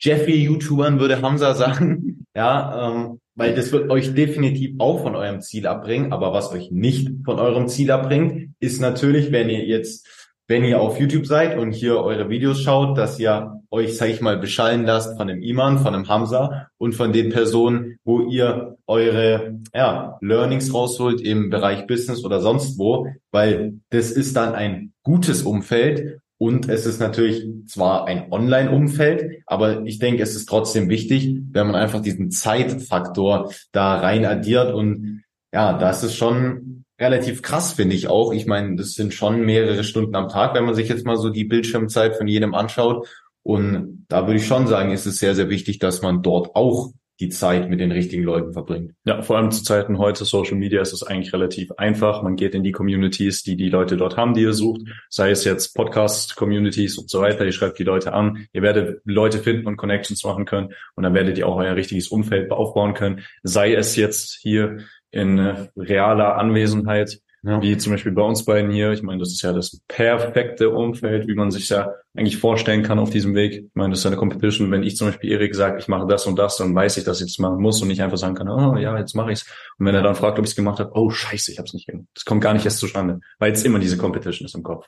Jeffrey-YouTubern 0.00 1.00
würde 1.00 1.20
Hamza 1.20 1.54
sagen, 1.54 2.26
ja, 2.34 2.92
ähm, 2.92 3.20
weil 3.34 3.54
das 3.54 3.70
wird 3.72 3.90
euch 3.90 4.14
definitiv 4.14 4.74
auch 4.78 5.02
von 5.02 5.14
eurem 5.14 5.40
Ziel 5.40 5.66
abbringen, 5.66 6.12
aber 6.12 6.32
was 6.32 6.50
euch 6.50 6.70
nicht 6.70 7.10
von 7.24 7.38
eurem 7.38 7.68
Ziel 7.68 7.90
abbringt, 7.90 8.54
ist 8.58 8.80
natürlich, 8.80 9.30
wenn 9.30 9.48
ihr 9.48 9.64
jetzt 9.64 10.08
wenn 10.48 10.64
ihr 10.64 10.80
auf 10.80 10.98
YouTube 10.98 11.26
seid 11.26 11.58
und 11.58 11.72
hier 11.72 11.98
eure 11.98 12.30
Videos 12.30 12.62
schaut, 12.62 12.96
dass 12.96 13.20
ihr 13.20 13.60
euch, 13.70 13.96
sag 13.96 14.08
ich 14.08 14.22
mal, 14.22 14.38
beschallen 14.38 14.86
lasst 14.86 15.18
von 15.18 15.28
dem 15.28 15.42
Iman, 15.42 15.78
von 15.78 15.92
dem 15.92 16.08
Hamza 16.08 16.68
und 16.78 16.94
von 16.94 17.12
den 17.12 17.28
Personen, 17.28 17.98
wo 18.02 18.22
ihr 18.22 18.78
eure 18.86 19.60
ja, 19.74 20.16
Learnings 20.22 20.72
rausholt 20.72 21.20
im 21.20 21.50
Bereich 21.50 21.86
Business 21.86 22.24
oder 22.24 22.40
sonst 22.40 22.78
wo, 22.78 23.06
weil 23.30 23.74
das 23.90 24.10
ist 24.10 24.36
dann 24.36 24.54
ein 24.54 24.94
gutes 25.02 25.42
Umfeld 25.42 26.20
und 26.38 26.68
es 26.68 26.86
ist 26.86 26.98
natürlich 26.98 27.46
zwar 27.66 28.06
ein 28.06 28.32
Online-Umfeld, 28.32 29.42
aber 29.44 29.84
ich 29.84 29.98
denke, 29.98 30.22
es 30.22 30.34
ist 30.34 30.48
trotzdem 30.48 30.88
wichtig, 30.88 31.36
wenn 31.50 31.66
man 31.66 31.76
einfach 31.76 32.00
diesen 32.00 32.30
Zeitfaktor 32.30 33.52
da 33.72 33.96
rein 33.96 34.24
addiert 34.24 34.72
und 34.72 35.24
ja, 35.52 35.76
das 35.76 36.04
ist 36.04 36.14
schon 36.14 36.84
relativ 37.00 37.42
krass, 37.42 37.72
finde 37.74 37.94
ich 37.94 38.08
auch. 38.08 38.32
Ich 38.32 38.46
meine, 38.46 38.76
das 38.76 38.92
sind 38.92 39.14
schon 39.14 39.42
mehrere 39.42 39.84
Stunden 39.84 40.14
am 40.16 40.28
Tag, 40.28 40.54
wenn 40.54 40.64
man 40.64 40.74
sich 40.74 40.88
jetzt 40.88 41.06
mal 41.06 41.16
so 41.16 41.30
die 41.30 41.44
Bildschirmzeit 41.44 42.16
von 42.16 42.26
jedem 42.26 42.54
anschaut. 42.54 43.08
Und 43.42 44.04
da 44.08 44.26
würde 44.26 44.40
ich 44.40 44.46
schon 44.46 44.66
sagen, 44.66 44.90
ist 44.90 45.06
es 45.06 45.18
sehr, 45.18 45.34
sehr 45.34 45.48
wichtig, 45.48 45.78
dass 45.78 46.02
man 46.02 46.22
dort 46.22 46.54
auch 46.54 46.92
die 47.20 47.30
Zeit 47.30 47.68
mit 47.68 47.80
den 47.80 47.90
richtigen 47.90 48.22
Leuten 48.22 48.52
verbringt. 48.52 48.92
Ja, 49.04 49.22
vor 49.22 49.36
allem 49.36 49.50
zu 49.50 49.64
Zeiten 49.64 49.98
heute 49.98 50.24
Social 50.24 50.56
Media 50.56 50.80
ist 50.80 50.92
es 50.92 51.02
eigentlich 51.02 51.32
relativ 51.32 51.72
einfach. 51.72 52.22
Man 52.22 52.36
geht 52.36 52.54
in 52.54 52.62
die 52.62 52.70
Communities, 52.70 53.42
die 53.42 53.56
die 53.56 53.70
Leute 53.70 53.96
dort 53.96 54.16
haben, 54.16 54.34
die 54.34 54.42
ihr 54.42 54.52
sucht, 54.52 54.82
sei 55.08 55.30
es 55.30 55.44
jetzt 55.44 55.74
Podcast-Communities 55.74 56.96
und 56.96 57.10
so 57.10 57.20
weiter. 57.20 57.44
Ihr 57.44 57.52
schreibt 57.52 57.78
die 57.78 57.84
Leute 57.84 58.12
an. 58.12 58.46
Ihr 58.52 58.62
werdet 58.62 59.00
Leute 59.04 59.38
finden 59.38 59.66
und 59.66 59.76
Connections 59.76 60.22
machen 60.22 60.44
können 60.44 60.72
und 60.94 61.02
dann 61.02 61.14
werdet 61.14 61.38
ihr 61.38 61.48
auch 61.48 61.56
euer 61.56 61.74
richtiges 61.74 62.08
Umfeld 62.08 62.52
aufbauen 62.52 62.94
können. 62.94 63.24
Sei 63.42 63.74
es 63.74 63.96
jetzt 63.96 64.38
hier 64.40 64.78
in 65.10 65.38
äh, 65.38 65.68
realer 65.76 66.36
Anwesenheit, 66.36 67.20
ja. 67.42 67.62
wie 67.62 67.76
zum 67.76 67.92
Beispiel 67.92 68.12
bei 68.12 68.22
uns 68.22 68.44
beiden 68.44 68.70
hier. 68.70 68.92
Ich 68.92 69.02
meine, 69.02 69.20
das 69.20 69.30
ist 69.30 69.42
ja 69.42 69.52
das 69.52 69.80
perfekte 69.88 70.70
Umfeld, 70.70 71.28
wie 71.28 71.34
man 71.34 71.50
sich 71.50 71.68
ja 71.68 71.92
eigentlich 72.16 72.38
vorstellen 72.38 72.82
kann 72.82 72.98
auf 72.98 73.10
diesem 73.10 73.34
Weg. 73.34 73.52
Ich 73.52 73.74
meine, 73.74 73.90
das 73.90 74.00
ist 74.00 74.06
eine 74.06 74.16
Competition. 74.16 74.70
Wenn 74.70 74.82
ich 74.82 74.96
zum 74.96 75.08
Beispiel 75.08 75.30
Erik 75.30 75.54
sage, 75.54 75.78
ich 75.78 75.88
mache 75.88 76.06
das 76.06 76.26
und 76.26 76.38
das, 76.38 76.56
dann 76.56 76.74
weiß 76.74 76.96
ich, 76.96 77.04
dass 77.04 77.20
ich 77.20 77.28
das 77.28 77.38
machen 77.38 77.60
muss 77.60 77.80
und 77.80 77.88
nicht 77.88 78.02
einfach 78.02 78.16
sagen 78.16 78.34
kann, 78.34 78.48
oh 78.48 78.76
ja, 78.76 78.98
jetzt 78.98 79.14
mache 79.14 79.32
ich's. 79.32 79.46
Und 79.78 79.86
wenn 79.86 79.94
er 79.94 80.02
dann 80.02 80.14
fragt, 80.14 80.38
ob 80.38 80.44
ich 80.44 80.50
es 80.50 80.56
gemacht 80.56 80.80
habe, 80.80 80.90
oh 80.94 81.10
scheiße, 81.10 81.52
ich 81.52 81.58
habe 81.58 81.66
es 81.66 81.74
nicht 81.74 81.86
gemacht. 81.86 82.06
Das 82.14 82.24
kommt 82.24 82.40
gar 82.40 82.54
nicht 82.54 82.64
erst 82.64 82.78
zustande, 82.78 83.20
weil 83.38 83.50
jetzt 83.50 83.64
immer 83.64 83.78
diese 83.78 83.98
Competition 83.98 84.46
ist 84.46 84.54
im 84.54 84.62
Kopf. 84.62 84.86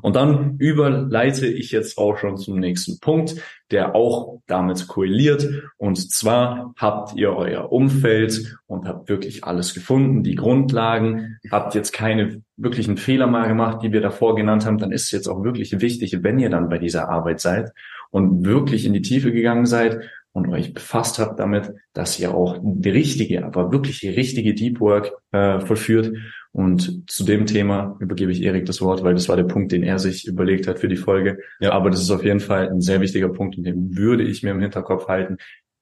Und 0.00 0.16
dann 0.16 0.56
überleite 0.58 1.46
ich 1.46 1.70
jetzt 1.70 1.98
auch 1.98 2.16
schon 2.16 2.36
zum 2.36 2.58
nächsten 2.58 2.98
Punkt, 3.00 3.36
der 3.70 3.94
auch 3.94 4.40
damit 4.46 4.86
korreliert. 4.88 5.46
Und 5.76 6.10
zwar 6.10 6.74
habt 6.76 7.16
ihr 7.16 7.34
euer 7.34 7.70
Umfeld 7.70 8.58
und 8.66 8.86
habt 8.86 9.08
wirklich 9.08 9.44
alles 9.44 9.74
gefunden, 9.74 10.22
die 10.22 10.34
Grundlagen, 10.34 11.38
habt 11.50 11.74
jetzt 11.74 11.92
keine 11.92 12.42
wirklichen 12.56 12.96
Fehler 12.96 13.26
mal 13.26 13.48
gemacht, 13.48 13.82
die 13.82 13.92
wir 13.92 14.00
davor 14.00 14.34
genannt 14.36 14.66
haben, 14.66 14.78
dann 14.78 14.92
ist 14.92 15.04
es 15.04 15.10
jetzt 15.10 15.28
auch 15.28 15.42
wirklich 15.42 15.80
wichtig, 15.80 16.18
wenn 16.22 16.38
ihr 16.38 16.50
dann 16.50 16.68
bei 16.68 16.78
dieser 16.78 17.08
Arbeit 17.08 17.40
seid 17.40 17.72
und 18.10 18.44
wirklich 18.44 18.84
in 18.84 18.92
die 18.92 19.02
Tiefe 19.02 19.32
gegangen 19.32 19.66
seid 19.66 20.00
und 20.32 20.48
euch 20.48 20.72
befasst 20.72 21.18
habt 21.18 21.38
damit, 21.38 21.72
dass 21.92 22.18
ihr 22.18 22.34
auch 22.34 22.58
die 22.62 22.90
richtige, 22.90 23.44
aber 23.44 23.70
wirklich 23.72 24.00
die 24.00 24.08
richtige 24.08 24.54
Deep 24.54 24.80
Work 24.80 25.12
äh, 25.32 25.60
vollführt. 25.60 26.12
Und 26.52 27.10
zu 27.10 27.24
dem 27.24 27.46
Thema 27.46 27.96
übergebe 28.00 28.32
ich 28.32 28.42
Erik 28.42 28.66
das 28.66 28.80
Wort, 28.82 29.02
weil 29.02 29.14
das 29.14 29.28
war 29.28 29.36
der 29.36 29.44
Punkt, 29.44 29.72
den 29.72 29.82
er 29.82 29.98
sich 29.98 30.26
überlegt 30.26 30.66
hat 30.66 30.78
für 30.78 30.88
die 30.88 30.96
Folge. 30.96 31.38
Ja. 31.60 31.72
Aber 31.72 31.90
das 31.90 32.00
ist 32.00 32.10
auf 32.10 32.24
jeden 32.24 32.40
Fall 32.40 32.68
ein 32.68 32.80
sehr 32.80 33.00
wichtiger 33.00 33.30
Punkt 33.30 33.56
und 33.56 33.64
den 33.64 33.96
würde 33.96 34.22
ich 34.22 34.42
mir 34.42 34.50
im 34.50 34.60
Hinterkopf 34.60 35.08
halten, 35.08 35.36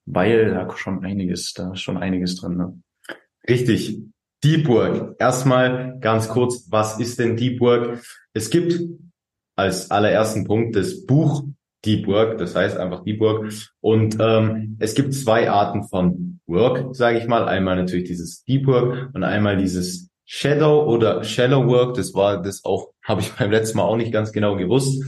weil 0.07 0.51
da 0.51 0.69
schon 0.77 1.05
einiges, 1.05 1.53
da 1.55 1.73
ist 1.73 1.81
schon 1.81 1.97
einiges 1.97 2.37
drin. 2.37 2.57
Ne? 2.57 2.81
Richtig. 3.49 4.01
Deep 4.43 4.69
Work. 4.69 5.17
Erstmal 5.19 5.99
ganz 6.01 6.29
kurz, 6.29 6.67
was 6.71 6.99
ist 6.99 7.19
denn 7.19 7.37
Deep 7.37 7.61
Work? 7.61 8.03
Es 8.33 8.51
gibt 8.51 8.81
als 9.57 9.91
allerersten 9.91 10.45
Punkt 10.45 10.77
das 10.77 11.05
Buch 11.05 11.45
Deep 11.85 12.07
Work, 12.07 12.39
das 12.39 12.55
heißt 12.55 12.77
einfach 12.77 13.05
Deep 13.05 13.21
Work. 13.21 13.53
Und 13.81 14.17
ähm, 14.21 14.77
es 14.79 14.95
gibt 14.95 15.15
zwei 15.15 15.51
Arten 15.51 15.85
von 15.85 16.41
Work, 16.47 16.95
sage 16.95 17.19
ich 17.19 17.27
mal. 17.27 17.49
Einmal 17.49 17.77
natürlich 17.77 18.05
dieses 18.05 18.45
Deep 18.45 18.67
Work 18.67 19.11
und 19.15 19.25
einmal 19.25 19.57
dieses 19.57 20.11
Shadow 20.25 20.85
oder 20.87 21.25
Shallow 21.25 21.67
Work. 21.67 21.95
Das 21.95 22.15
war 22.15 22.41
das 22.41 22.65
auch, 22.65 22.93
habe 23.05 23.21
ich 23.21 23.33
beim 23.33 23.51
letzten 23.51 23.79
Mal 23.79 23.85
auch 23.85 23.97
nicht 23.97 24.13
ganz 24.13 24.33
genau 24.33 24.57
gewusst. 24.57 25.03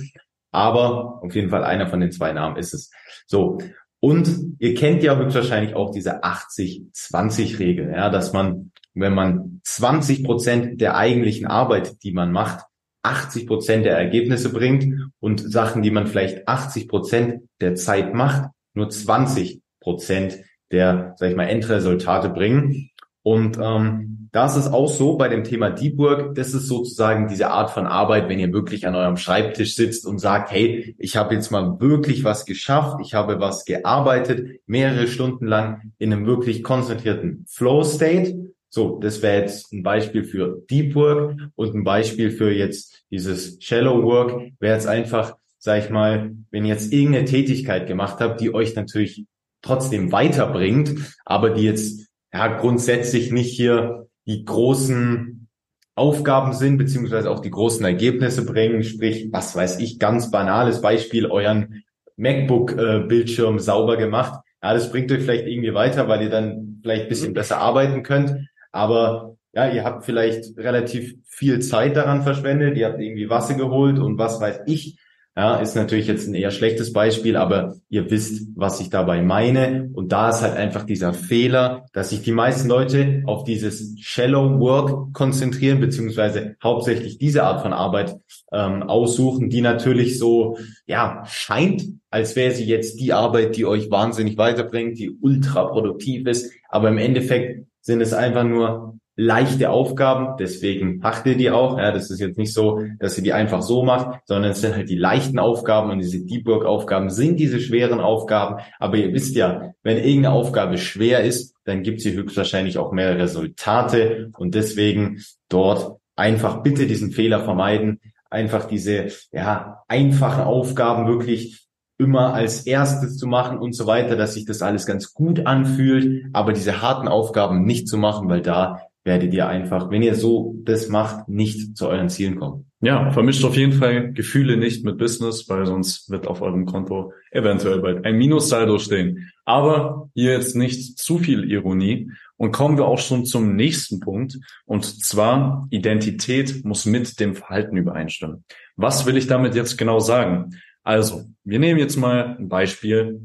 Aber 0.50 1.22
auf 1.22 1.34
jeden 1.34 1.48
Fall 1.48 1.64
einer 1.64 1.86
von 1.86 2.00
den 2.00 2.12
zwei 2.12 2.32
Namen 2.32 2.56
ist 2.56 2.74
es. 2.74 2.90
So. 3.26 3.58
Und 4.00 4.56
ihr 4.58 4.74
kennt 4.74 5.02
ja 5.02 5.16
höchstwahrscheinlich 5.16 5.74
auch 5.74 5.92
diese 5.92 6.24
80-20-Regel, 6.24 7.92
ja, 7.92 8.10
dass 8.10 8.32
man 8.32 8.71
wenn 8.94 9.14
man 9.14 9.60
20 9.64 10.24
Prozent 10.24 10.80
der 10.80 10.96
eigentlichen 10.96 11.46
Arbeit, 11.46 12.02
die 12.02 12.12
man 12.12 12.32
macht, 12.32 12.64
80 13.02 13.46
Prozent 13.46 13.84
der 13.84 13.96
Ergebnisse 13.96 14.52
bringt 14.52 15.10
und 15.18 15.40
Sachen, 15.40 15.82
die 15.82 15.90
man 15.90 16.06
vielleicht 16.06 16.46
80 16.46 16.88
Prozent 16.88 17.42
der 17.60 17.74
Zeit 17.74 18.14
macht, 18.14 18.50
nur 18.74 18.90
20 18.90 19.60
Prozent 19.80 20.38
der, 20.70 21.14
sag 21.16 21.30
ich 21.30 21.36
mal, 21.36 21.48
Endresultate 21.48 22.30
bringen. 22.30 22.90
Und 23.24 23.58
ähm, 23.58 24.28
das 24.32 24.56
ist 24.56 24.72
auch 24.72 24.88
so 24.88 25.16
bei 25.16 25.28
dem 25.28 25.44
Thema 25.44 25.70
Deep 25.70 25.98
Work. 25.98 26.34
Das 26.34 26.54
ist 26.54 26.66
sozusagen 26.66 27.28
diese 27.28 27.50
Art 27.50 27.70
von 27.70 27.86
Arbeit, 27.86 28.28
wenn 28.28 28.38
ihr 28.38 28.52
wirklich 28.52 28.86
an 28.86 28.94
eurem 28.94 29.16
Schreibtisch 29.16 29.76
sitzt 29.76 30.06
und 30.06 30.18
sagt, 30.18 30.50
hey, 30.50 30.96
ich 30.98 31.16
habe 31.16 31.34
jetzt 31.34 31.50
mal 31.50 31.78
wirklich 31.80 32.24
was 32.24 32.46
geschafft, 32.46 32.98
ich 33.02 33.14
habe 33.14 33.40
was 33.40 33.64
gearbeitet, 33.64 34.60
mehrere 34.66 35.06
Stunden 35.06 35.46
lang 35.46 35.92
in 35.98 36.12
einem 36.12 36.26
wirklich 36.26 36.62
konzentrierten 36.62 37.44
Flow 37.48 37.84
State 37.84 38.51
so, 38.74 38.98
das 38.98 39.20
wäre 39.20 39.42
jetzt 39.42 39.70
ein 39.74 39.82
Beispiel 39.82 40.24
für 40.24 40.62
Deep 40.70 40.94
Work 40.94 41.36
und 41.56 41.74
ein 41.74 41.84
Beispiel 41.84 42.30
für 42.30 42.50
jetzt 42.50 43.04
dieses 43.10 43.62
Shallow 43.62 44.02
Work 44.02 44.52
wäre 44.60 44.74
jetzt 44.74 44.86
einfach, 44.86 45.36
sag 45.58 45.84
ich 45.84 45.90
mal, 45.90 46.32
wenn 46.50 46.64
ihr 46.64 46.72
jetzt 46.72 46.90
irgendeine 46.90 47.26
Tätigkeit 47.26 47.86
gemacht 47.86 48.16
habt, 48.20 48.40
die 48.40 48.54
euch 48.54 48.74
natürlich 48.74 49.26
trotzdem 49.60 50.10
weiterbringt, 50.10 50.94
aber 51.26 51.50
die 51.50 51.64
jetzt 51.64 52.08
ja 52.32 52.48
grundsätzlich 52.48 53.30
nicht 53.30 53.54
hier 53.54 54.06
die 54.26 54.42
großen 54.42 55.48
Aufgaben 55.94 56.54
sind, 56.54 56.78
beziehungsweise 56.78 57.30
auch 57.30 57.40
die 57.40 57.50
großen 57.50 57.84
Ergebnisse 57.84 58.46
bringen. 58.46 58.82
Sprich, 58.84 59.28
was 59.32 59.54
weiß 59.54 59.80
ich, 59.80 59.98
ganz 59.98 60.30
banales 60.30 60.80
Beispiel, 60.80 61.26
euren 61.26 61.82
MacBook-Bildschirm 62.16 63.58
sauber 63.58 63.98
gemacht. 63.98 64.40
Ja, 64.62 64.72
das 64.72 64.90
bringt 64.90 65.12
euch 65.12 65.20
vielleicht 65.20 65.46
irgendwie 65.46 65.74
weiter, 65.74 66.08
weil 66.08 66.22
ihr 66.22 66.30
dann 66.30 66.80
vielleicht 66.82 67.02
ein 67.02 67.08
bisschen 67.10 67.30
mhm. 67.30 67.34
besser 67.34 67.58
arbeiten 67.58 68.02
könnt. 68.02 68.48
Aber 68.72 69.36
ja, 69.52 69.70
ihr 69.70 69.84
habt 69.84 70.04
vielleicht 70.04 70.56
relativ 70.56 71.14
viel 71.26 71.60
Zeit 71.60 71.96
daran 71.96 72.22
verschwendet, 72.22 72.76
ihr 72.76 72.86
habt 72.86 73.00
irgendwie 73.00 73.28
Wasser 73.28 73.54
geholt 73.54 73.98
und 73.98 74.18
was 74.18 74.40
weiß 74.40 74.62
ich. 74.66 74.98
Ja, 75.34 75.56
ist 75.56 75.76
natürlich 75.76 76.08
jetzt 76.08 76.28
ein 76.28 76.34
eher 76.34 76.50
schlechtes 76.50 76.92
Beispiel, 76.92 77.36
aber 77.36 77.76
ihr 77.88 78.10
wisst, 78.10 78.48
was 78.54 78.80
ich 78.80 78.90
dabei 78.90 79.22
meine. 79.22 79.88
Und 79.94 80.12
da 80.12 80.28
ist 80.28 80.42
halt 80.42 80.58
einfach 80.58 80.84
dieser 80.84 81.14
Fehler, 81.14 81.86
dass 81.94 82.10
sich 82.10 82.20
die 82.20 82.32
meisten 82.32 82.68
Leute 82.68 83.22
auf 83.24 83.44
dieses 83.44 83.98
Shallow 83.98 84.60
Work 84.60 85.14
konzentrieren, 85.14 85.80
beziehungsweise 85.80 86.56
hauptsächlich 86.62 87.16
diese 87.16 87.44
Art 87.44 87.62
von 87.62 87.72
Arbeit 87.72 88.14
ähm, 88.52 88.82
aussuchen, 88.82 89.48
die 89.48 89.62
natürlich 89.62 90.18
so, 90.18 90.58
ja, 90.84 91.22
scheint, 91.26 91.82
als 92.10 92.36
wäre 92.36 92.52
sie 92.52 92.66
jetzt 92.66 93.00
die 93.00 93.14
Arbeit, 93.14 93.56
die 93.56 93.64
euch 93.64 93.90
wahnsinnig 93.90 94.36
weiterbringt, 94.36 94.98
die 94.98 95.16
ultra 95.18 95.64
produktiv 95.64 96.26
ist. 96.26 96.52
Aber 96.68 96.90
im 96.90 96.98
Endeffekt 96.98 97.66
sind 97.82 98.00
es 98.00 98.14
einfach 98.14 98.44
nur 98.44 98.98
leichte 99.14 99.70
Aufgaben, 99.70 100.36
deswegen 100.38 100.98
macht 100.98 101.26
ihr 101.26 101.36
die 101.36 101.50
auch. 101.50 101.76
Ja, 101.78 101.92
das 101.92 102.10
ist 102.10 102.20
jetzt 102.20 102.38
nicht 102.38 102.54
so, 102.54 102.82
dass 102.98 103.18
ihr 103.18 103.24
die 103.24 103.32
einfach 103.32 103.60
so 103.60 103.82
macht, 103.82 104.20
sondern 104.24 104.52
es 104.52 104.60
sind 104.60 104.74
halt 104.74 104.88
die 104.88 104.96
leichten 104.96 105.38
Aufgaben 105.38 105.90
und 105.90 105.98
diese 105.98 106.24
Deep 106.24 106.46
Work 106.46 106.64
Aufgaben 106.64 107.10
sind 107.10 107.38
diese 107.38 107.60
schweren 107.60 108.00
Aufgaben. 108.00 108.62
Aber 108.78 108.96
ihr 108.96 109.12
wisst 109.12 109.36
ja, 109.36 109.74
wenn 109.82 109.98
irgendeine 109.98 110.32
Aufgabe 110.32 110.78
schwer 110.78 111.22
ist, 111.24 111.54
dann 111.64 111.82
gibt 111.82 112.00
sie 112.00 112.14
höchstwahrscheinlich 112.14 112.78
auch 112.78 112.92
mehr 112.92 113.18
Resultate 113.18 114.30
und 114.36 114.54
deswegen 114.54 115.22
dort 115.48 115.98
einfach 116.16 116.62
bitte 116.62 116.86
diesen 116.86 117.12
Fehler 117.12 117.44
vermeiden, 117.44 118.00
einfach 118.30 118.64
diese 118.64 119.08
ja 119.30 119.82
einfachen 119.88 120.44
Aufgaben 120.44 121.06
wirklich 121.06 121.66
immer 121.98 122.34
als 122.34 122.66
erstes 122.66 123.16
zu 123.16 123.26
machen 123.26 123.58
und 123.58 123.74
so 123.74 123.86
weiter, 123.86 124.16
dass 124.16 124.34
sich 124.34 124.44
das 124.44 124.62
alles 124.62 124.86
ganz 124.86 125.12
gut 125.14 125.46
anfühlt, 125.46 126.26
aber 126.32 126.52
diese 126.52 126.82
harten 126.82 127.08
Aufgaben 127.08 127.64
nicht 127.64 127.88
zu 127.88 127.96
machen, 127.96 128.28
weil 128.28 128.42
da 128.42 128.80
werdet 129.04 129.34
ihr 129.34 129.48
einfach, 129.48 129.90
wenn 129.90 130.02
ihr 130.02 130.14
so 130.14 130.56
das 130.64 130.88
macht, 130.88 131.28
nicht 131.28 131.76
zu 131.76 131.88
euren 131.88 132.08
Zielen 132.08 132.38
kommen. 132.38 132.66
Ja, 132.80 133.10
vermischt 133.12 133.44
auf 133.44 133.56
jeden 133.56 133.74
Fall 133.74 134.12
Gefühle 134.12 134.56
nicht 134.56 134.84
mit 134.84 134.98
Business, 134.98 135.48
weil 135.48 135.66
sonst 135.66 136.10
wird 136.10 136.26
auf 136.26 136.42
eurem 136.42 136.66
Konto 136.66 137.12
eventuell 137.30 137.80
bald 137.80 138.04
ein 138.04 138.16
Minussaldo 138.16 138.78
stehen. 138.78 139.30
Aber 139.44 140.10
hier 140.14 140.32
jetzt 140.32 140.56
nicht 140.56 140.98
zu 140.98 141.18
viel 141.18 141.50
Ironie 141.50 142.10
und 142.36 142.52
kommen 142.52 142.76
wir 142.76 142.86
auch 142.86 142.98
schon 142.98 143.24
zum 143.24 143.54
nächsten 143.54 144.00
Punkt. 144.00 144.38
Und 144.66 144.84
zwar 144.84 145.66
Identität 145.70 146.64
muss 146.64 146.84
mit 146.84 147.20
dem 147.20 147.34
Verhalten 147.34 147.76
übereinstimmen. 147.76 148.44
Was 148.76 149.06
will 149.06 149.16
ich 149.16 149.28
damit 149.28 149.54
jetzt 149.54 149.78
genau 149.78 150.00
sagen? 150.00 150.50
Also, 150.82 151.24
wir 151.44 151.58
nehmen 151.58 151.78
jetzt 151.78 151.96
mal 151.96 152.36
ein 152.38 152.48
Beispiel 152.48 153.20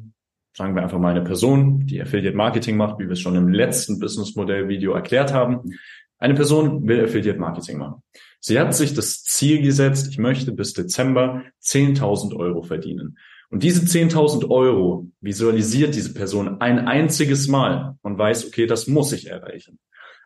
sagen 0.57 0.73
wir 0.73 0.81
einfach 0.81 0.97
mal 0.97 1.11
eine 1.11 1.23
Person, 1.23 1.85
die 1.85 2.01
Affiliate 2.01 2.35
Marketing 2.35 2.77
macht, 2.77 2.97
wie 2.97 3.03
wir 3.05 3.11
es 3.11 3.19
schon 3.19 3.35
im 3.35 3.49
letzten 3.49 3.99
Business 3.99 4.35
Modell 4.35 4.67
Video 4.67 4.93
erklärt 4.93 5.31
haben. 5.31 5.71
Eine 6.17 6.33
Person 6.33 6.87
will 6.87 7.05
Affiliate 7.05 7.39
Marketing 7.39 7.77
machen. 7.77 8.01
Sie 8.39 8.59
hat 8.59 8.73
sich 8.73 8.95
das 8.95 9.23
Ziel 9.23 9.61
gesetzt, 9.61 10.07
ich 10.09 10.17
möchte 10.17 10.51
bis 10.51 10.73
Dezember 10.73 11.43
10.000 11.63 12.35
Euro 12.35 12.63
verdienen. 12.63 13.19
Und 13.51 13.61
diese 13.61 13.81
10.000 13.81 14.49
Euro 14.49 15.07
visualisiert 15.21 15.93
diese 15.93 16.13
Person 16.13 16.59
ein 16.59 16.87
einziges 16.87 17.47
Mal 17.47 17.95
und 18.01 18.17
weiß, 18.17 18.47
okay, 18.47 18.65
das 18.65 18.87
muss 18.87 19.13
ich 19.13 19.27
erreichen. 19.27 19.77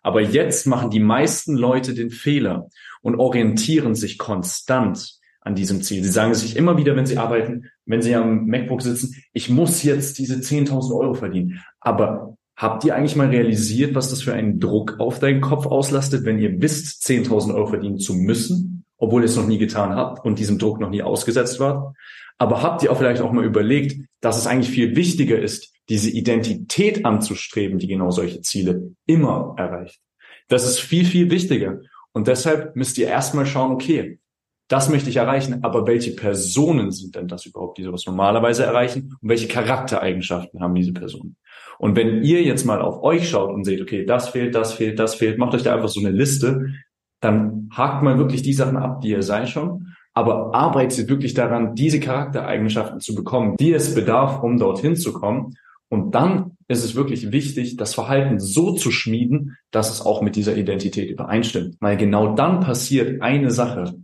Aber 0.01 0.21
jetzt 0.21 0.65
machen 0.65 0.89
die 0.89 1.01
meisten 1.01 1.55
Leute 1.55 1.93
den 1.93 2.09
Fehler 2.09 2.69
und 3.01 3.19
orientieren 3.19 3.95
sich 3.95 4.17
konstant 4.17 5.19
an 5.41 5.55
diesem 5.55 5.81
Ziel. 5.81 6.03
Sie 6.03 6.09
sagen 6.09 6.33
sich 6.33 6.55
immer 6.55 6.77
wieder, 6.77 6.95
wenn 6.95 7.05
sie 7.05 7.17
arbeiten, 7.17 7.65
wenn 7.85 8.01
sie 8.01 8.15
am 8.15 8.45
MacBook 8.45 8.81
sitzen, 8.81 9.15
ich 9.33 9.49
muss 9.49 9.83
jetzt 9.83 10.19
diese 10.19 10.35
10.000 10.35 10.95
Euro 10.95 11.13
verdienen. 11.15 11.59
Aber 11.79 12.37
habt 12.55 12.85
ihr 12.85 12.95
eigentlich 12.95 13.15
mal 13.15 13.29
realisiert, 13.29 13.95
was 13.95 14.09
das 14.09 14.21
für 14.21 14.33
einen 14.33 14.59
Druck 14.59 14.99
auf 14.99 15.19
deinen 15.19 15.41
Kopf 15.41 15.65
auslastet, 15.65 16.25
wenn 16.25 16.39
ihr 16.39 16.61
wisst, 16.61 17.03
10.000 17.07 17.55
Euro 17.55 17.67
verdienen 17.67 17.97
zu 17.97 18.13
müssen, 18.13 18.85
obwohl 18.97 19.23
ihr 19.23 19.25
es 19.25 19.35
noch 19.35 19.47
nie 19.47 19.57
getan 19.57 19.95
habt 19.95 20.23
und 20.23 20.37
diesem 20.37 20.59
Druck 20.59 20.79
noch 20.79 20.91
nie 20.91 21.01
ausgesetzt 21.01 21.59
wart? 21.59 21.95
Aber 22.37 22.61
habt 22.61 22.83
ihr 22.83 22.91
auch 22.91 22.97
vielleicht 22.97 23.21
auch 23.21 23.31
mal 23.31 23.45
überlegt, 23.45 24.07
dass 24.19 24.37
es 24.37 24.47
eigentlich 24.47 24.71
viel 24.71 24.95
wichtiger 24.95 25.39
ist, 25.39 25.73
diese 25.89 26.09
Identität 26.09 27.03
anzustreben, 27.03 27.79
die 27.79 27.87
genau 27.87 28.11
solche 28.11 28.41
Ziele 28.41 28.93
immer 29.07 29.55
erreicht? 29.57 29.99
Das 30.47 30.65
ist 30.65 30.79
viel, 30.79 31.05
viel 31.05 31.31
wichtiger. 31.31 31.81
Und 32.13 32.27
deshalb 32.27 32.75
müsst 32.75 32.97
ihr 32.97 33.07
erstmal 33.07 33.45
schauen, 33.45 33.71
okay, 33.71 34.19
das 34.71 34.89
möchte 34.89 35.09
ich 35.09 35.17
erreichen, 35.17 35.63
aber 35.63 35.85
welche 35.85 36.11
Personen 36.11 36.91
sind 36.91 37.15
denn 37.15 37.27
das 37.27 37.45
überhaupt, 37.45 37.77
die 37.77 37.83
sowas 37.83 38.05
normalerweise 38.05 38.63
erreichen 38.63 39.17
und 39.21 39.27
welche 39.27 39.49
Charaktereigenschaften 39.49 40.61
haben 40.61 40.75
diese 40.75 40.93
Personen? 40.93 41.35
Und 41.77 41.97
wenn 41.97 42.23
ihr 42.23 42.41
jetzt 42.43 42.65
mal 42.65 42.81
auf 42.81 43.03
euch 43.03 43.29
schaut 43.29 43.53
und 43.53 43.65
seht, 43.65 43.81
okay, 43.81 44.05
das 44.05 44.29
fehlt, 44.29 44.55
das 44.55 44.73
fehlt, 44.73 44.97
das 44.97 45.15
fehlt, 45.15 45.37
macht 45.37 45.55
euch 45.55 45.63
da 45.63 45.75
einfach 45.75 45.89
so 45.89 45.99
eine 45.99 46.11
Liste, 46.11 46.67
dann 47.19 47.69
hakt 47.71 48.01
mal 48.01 48.17
wirklich 48.17 48.43
die 48.43 48.53
Sachen 48.53 48.77
ab, 48.77 49.01
die 49.01 49.09
ihr 49.09 49.23
seid 49.23 49.49
schon, 49.49 49.93
aber 50.13 50.55
arbeitet 50.55 51.09
wirklich 51.09 51.33
daran, 51.33 51.75
diese 51.75 51.99
Charaktereigenschaften 51.99 53.01
zu 53.01 53.13
bekommen, 53.13 53.57
die 53.57 53.73
es 53.73 53.93
bedarf, 53.93 54.41
um 54.41 54.57
dorthin 54.57 54.95
zu 54.95 55.11
kommen. 55.11 55.55
Und 55.89 56.15
dann 56.15 56.51
ist 56.69 56.85
es 56.85 56.95
wirklich 56.95 57.33
wichtig, 57.33 57.75
das 57.75 57.93
Verhalten 57.93 58.39
so 58.39 58.71
zu 58.71 58.91
schmieden, 58.91 59.57
dass 59.71 59.91
es 59.91 60.05
auch 60.05 60.21
mit 60.21 60.37
dieser 60.37 60.55
Identität 60.55 61.09
übereinstimmt. 61.09 61.75
Weil 61.81 61.97
genau 61.97 62.35
dann 62.35 62.61
passiert 62.61 63.21
eine 63.21 63.51
Sache, 63.51 63.95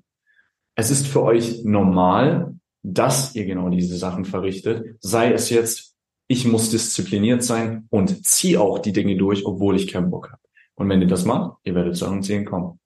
es 0.77 0.91
ist 0.91 1.07
für 1.07 1.23
euch 1.23 1.63
normal, 1.63 2.55
dass 2.83 3.35
ihr 3.35 3.45
genau 3.45 3.69
diese 3.69 3.97
Sachen 3.97 4.25
verrichtet. 4.25 4.95
Sei 5.01 5.33
es 5.33 5.49
jetzt, 5.49 5.95
ich 6.27 6.45
muss 6.45 6.69
diszipliniert 6.69 7.43
sein 7.43 7.87
und 7.89 8.25
ziehe 8.25 8.61
auch 8.61 8.79
die 8.79 8.93
Dinge 8.93 9.17
durch, 9.17 9.45
obwohl 9.45 9.75
ich 9.75 9.87
keinen 9.87 10.11
Bock 10.11 10.31
habe. 10.31 10.41
Und 10.75 10.87
wenn 10.87 11.01
ihr 11.01 11.07
das 11.07 11.25
macht, 11.25 11.57
ihr 11.63 11.73
werdet 11.73 11.97
zu 11.97 12.05
euren 12.05 12.21
Zielen 12.21 12.45
kommen. 12.45 12.79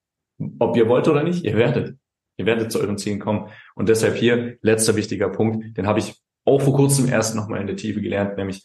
Ob 0.58 0.76
ihr 0.76 0.88
wollt 0.88 1.06
oder 1.06 1.22
nicht, 1.22 1.44
ihr 1.44 1.54
werdet. 1.54 1.98
Ihr 2.38 2.46
werdet 2.46 2.72
zu 2.72 2.80
euren 2.80 2.96
Zielen 2.96 3.20
kommen. 3.20 3.48
Und 3.74 3.90
deshalb 3.90 4.16
hier 4.16 4.56
letzter 4.62 4.96
wichtiger 4.96 5.28
Punkt, 5.28 5.76
den 5.76 5.86
habe 5.86 5.98
ich 5.98 6.14
auch 6.46 6.62
vor 6.62 6.74
kurzem 6.74 7.08
erst 7.08 7.36
nochmal 7.36 7.60
in 7.60 7.66
der 7.66 7.76
Tiefe 7.76 8.00
gelernt, 8.00 8.38
nämlich 8.38 8.64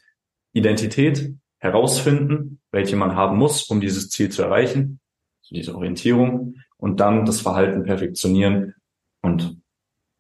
Identität 0.54 1.34
herausfinden, 1.60 2.62
welche 2.72 2.96
man 2.96 3.16
haben 3.16 3.38
muss, 3.38 3.64
um 3.64 3.82
dieses 3.82 4.10
Ziel 4.10 4.30
zu 4.30 4.42
erreichen, 4.42 5.02
diese 5.52 5.76
Orientierung 5.76 6.56
und 6.78 7.02
dann 7.02 7.26
das 7.26 7.42
Verhalten 7.42 7.84
perfektionieren 7.84 8.74
und 9.28 9.58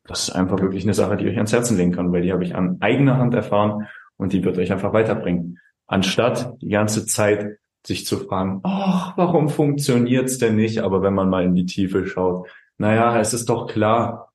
das 0.04 0.28
ist 0.28 0.36
einfach 0.36 0.60
wirklich 0.60 0.84
eine 0.84 0.94
Sache, 0.94 1.18
die 1.18 1.28
euch 1.28 1.36
ans 1.36 1.54
Herzen 1.54 1.78
legen 1.78 1.92
kann, 1.92 2.12
weil 2.12 2.22
die 2.22 2.32
habe 2.32 2.44
ich 2.44 2.56
an 2.56 2.78
eigener 2.82 3.18
Hand 3.18 3.34
erfahren 3.34 3.88
und 4.18 4.34
die 4.34 4.44
wird 4.44 4.58
euch 4.58 4.72
einfach 4.72 4.94
weiterbringen. 4.94 5.60
Anstatt 5.86 6.62
die 6.62 6.70
ganze 6.70 7.06
Zeit 7.06 7.58
sich 7.86 8.06
zu 8.06 8.18
fragen, 8.18 8.60
ach, 8.64 9.18
warum 9.18 9.50
funktioniert's 9.50 10.38
denn 10.38 10.56
nicht? 10.56 10.80
Aber 10.80 11.02
wenn 11.02 11.14
man 11.14 11.30
mal 11.30 11.44
in 11.44 11.56
die 11.56 11.66
Tiefe 11.66 12.06
schaut, 12.06 12.48
naja, 12.78 13.20
es 13.20 13.34
ist 13.34 13.50
doch 13.50 13.68
klar, 13.68 14.34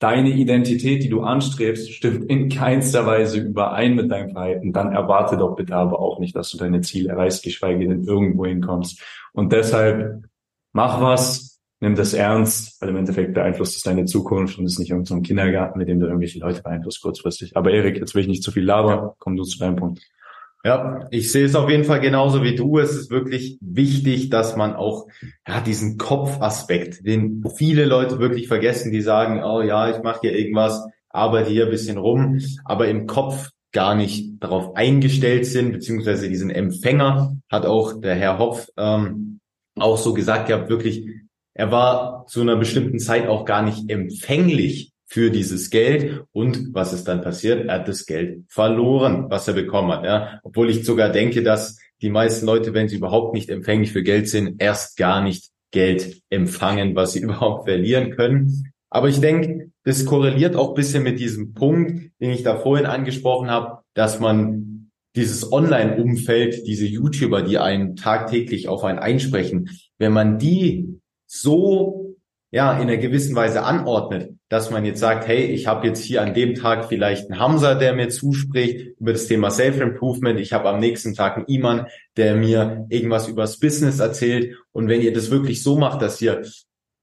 deine 0.00 0.30
Identität, 0.30 1.02
die 1.02 1.08
du 1.08 1.22
anstrebst, 1.22 1.92
stimmt 1.92 2.30
in 2.30 2.48
keinster 2.48 3.06
Weise 3.06 3.38
überein 3.38 3.94
mit 3.94 4.10
deinem 4.10 4.30
Verhalten. 4.30 4.72
Dann 4.72 4.92
erwarte 4.92 5.36
doch 5.36 5.56
bitte 5.56 5.74
aber 5.74 5.98
auch 6.00 6.18
nicht, 6.20 6.36
dass 6.36 6.50
du 6.50 6.58
deine 6.58 6.80
Ziele 6.80 7.10
erreichst, 7.10 7.42
geschweige 7.42 7.88
denn 7.88 8.04
irgendwo 8.04 8.46
hinkommst. 8.46 9.00
Und 9.32 9.52
deshalb 9.52 10.24
mach 10.72 11.00
was, 11.00 11.47
nimm 11.80 11.94
das 11.94 12.14
ernst, 12.14 12.80
weil 12.80 12.90
im 12.90 12.96
Endeffekt 12.96 13.34
beeinflusst 13.34 13.76
es 13.76 13.82
deine 13.82 14.04
Zukunft 14.04 14.58
und 14.58 14.66
ist 14.66 14.78
nicht 14.78 14.90
irgendein 14.90 15.18
so 15.18 15.22
Kindergarten, 15.22 15.78
mit 15.78 15.88
dem 15.88 16.00
du 16.00 16.06
irgendwelche 16.06 16.40
Leute 16.40 16.62
beeinflusst 16.62 17.02
kurzfristig. 17.02 17.56
Aber 17.56 17.70
Erik, 17.70 17.98
jetzt 17.98 18.14
will 18.14 18.22
ich 18.22 18.28
nicht 18.28 18.42
zu 18.42 18.50
viel 18.50 18.64
labern, 18.64 19.10
komm 19.18 19.36
du 19.36 19.44
zu 19.44 19.58
deinem 19.58 19.76
Punkt. 19.76 20.00
Ja, 20.64 21.06
ich 21.12 21.30
sehe 21.30 21.44
es 21.44 21.54
auf 21.54 21.70
jeden 21.70 21.84
Fall 21.84 22.00
genauso 22.00 22.42
wie 22.42 22.56
du. 22.56 22.78
Es 22.78 22.90
ist 22.90 23.10
wirklich 23.10 23.58
wichtig, 23.60 24.28
dass 24.28 24.56
man 24.56 24.74
auch 24.74 25.06
ja, 25.46 25.60
diesen 25.60 25.98
Kopfaspekt, 25.98 27.06
den 27.06 27.44
viele 27.56 27.84
Leute 27.84 28.18
wirklich 28.18 28.48
vergessen, 28.48 28.90
die 28.90 29.00
sagen, 29.00 29.44
oh 29.44 29.62
ja, 29.62 29.88
ich 29.88 30.02
mache 30.02 30.20
hier 30.22 30.36
irgendwas, 30.36 30.84
arbeite 31.10 31.50
hier 31.50 31.66
ein 31.66 31.70
bisschen 31.70 31.96
rum, 31.96 32.40
aber 32.64 32.88
im 32.88 33.06
Kopf 33.06 33.50
gar 33.72 33.94
nicht 33.94 34.42
darauf 34.42 34.74
eingestellt 34.74 35.46
sind, 35.46 35.72
beziehungsweise 35.72 36.28
diesen 36.28 36.50
Empfänger 36.50 37.36
hat 37.48 37.64
auch 37.64 38.00
der 38.00 38.16
Herr 38.16 38.38
Hopf 38.38 38.68
ähm, 38.76 39.40
auch 39.78 39.96
so 39.96 40.12
gesagt 40.12 40.48
gehabt, 40.48 40.68
wirklich 40.70 41.06
er 41.58 41.72
war 41.72 42.24
zu 42.28 42.40
einer 42.40 42.54
bestimmten 42.54 43.00
Zeit 43.00 43.26
auch 43.26 43.44
gar 43.44 43.62
nicht 43.62 43.90
empfänglich 43.90 44.92
für 45.06 45.32
dieses 45.32 45.70
Geld. 45.70 46.22
Und 46.30 46.72
was 46.72 46.92
ist 46.92 47.08
dann 47.08 47.20
passiert? 47.20 47.66
Er 47.66 47.80
hat 47.80 47.88
das 47.88 48.06
Geld 48.06 48.44
verloren, 48.48 49.26
was 49.28 49.48
er 49.48 49.54
bekommen 49.54 49.90
hat. 49.90 50.04
Ja? 50.04 50.38
Obwohl 50.44 50.70
ich 50.70 50.84
sogar 50.84 51.10
denke, 51.10 51.42
dass 51.42 51.76
die 52.00 52.10
meisten 52.10 52.46
Leute, 52.46 52.74
wenn 52.74 52.88
sie 52.88 52.96
überhaupt 52.96 53.34
nicht 53.34 53.50
empfänglich 53.50 53.92
für 53.92 54.04
Geld 54.04 54.28
sind, 54.28 54.62
erst 54.62 54.96
gar 54.96 55.20
nicht 55.20 55.50
Geld 55.72 56.22
empfangen, 56.30 56.94
was 56.94 57.14
sie 57.14 57.20
überhaupt 57.22 57.68
verlieren 57.68 58.10
können. 58.10 58.70
Aber 58.88 59.08
ich 59.08 59.20
denke, 59.20 59.72
das 59.82 60.06
korreliert 60.06 60.54
auch 60.54 60.74
bisschen 60.74 61.02
mit 61.02 61.18
diesem 61.18 61.54
Punkt, 61.54 62.12
den 62.20 62.30
ich 62.30 62.44
da 62.44 62.56
vorhin 62.56 62.86
angesprochen 62.86 63.50
habe, 63.50 63.80
dass 63.94 64.20
man 64.20 64.92
dieses 65.16 65.50
Online-Umfeld, 65.50 66.68
diese 66.68 66.86
YouTuber, 66.86 67.42
die 67.42 67.58
einen 67.58 67.96
tagtäglich 67.96 68.68
auf 68.68 68.84
einen 68.84 69.00
einsprechen, 69.00 69.70
wenn 69.98 70.12
man 70.12 70.38
die 70.38 71.00
so 71.28 72.16
ja 72.50 72.72
in 72.72 72.88
einer 72.88 72.96
gewissen 72.96 73.36
Weise 73.36 73.62
anordnet, 73.62 74.34
dass 74.48 74.70
man 74.70 74.84
jetzt 74.84 75.00
sagt, 75.00 75.28
hey, 75.28 75.44
ich 75.44 75.66
habe 75.66 75.86
jetzt 75.86 76.02
hier 76.02 76.22
an 76.22 76.34
dem 76.34 76.54
Tag 76.54 76.86
vielleicht 76.86 77.30
einen 77.30 77.38
Hamza, 77.38 77.74
der 77.74 77.94
mir 77.94 78.08
zuspricht 78.08 78.98
über 78.98 79.12
das 79.12 79.26
Thema 79.26 79.50
Self-Improvement. 79.50 80.40
Ich 80.40 80.52
habe 80.52 80.68
am 80.70 80.80
nächsten 80.80 81.14
Tag 81.14 81.36
einen 81.36 81.46
Iman, 81.46 81.86
der 82.16 82.34
mir 82.34 82.86
irgendwas 82.88 83.28
übers 83.28 83.60
Business 83.60 84.00
erzählt. 84.00 84.56
Und 84.72 84.88
wenn 84.88 85.02
ihr 85.02 85.12
das 85.12 85.30
wirklich 85.30 85.62
so 85.62 85.76
macht, 85.76 86.00
dass 86.00 86.20
ihr 86.22 86.42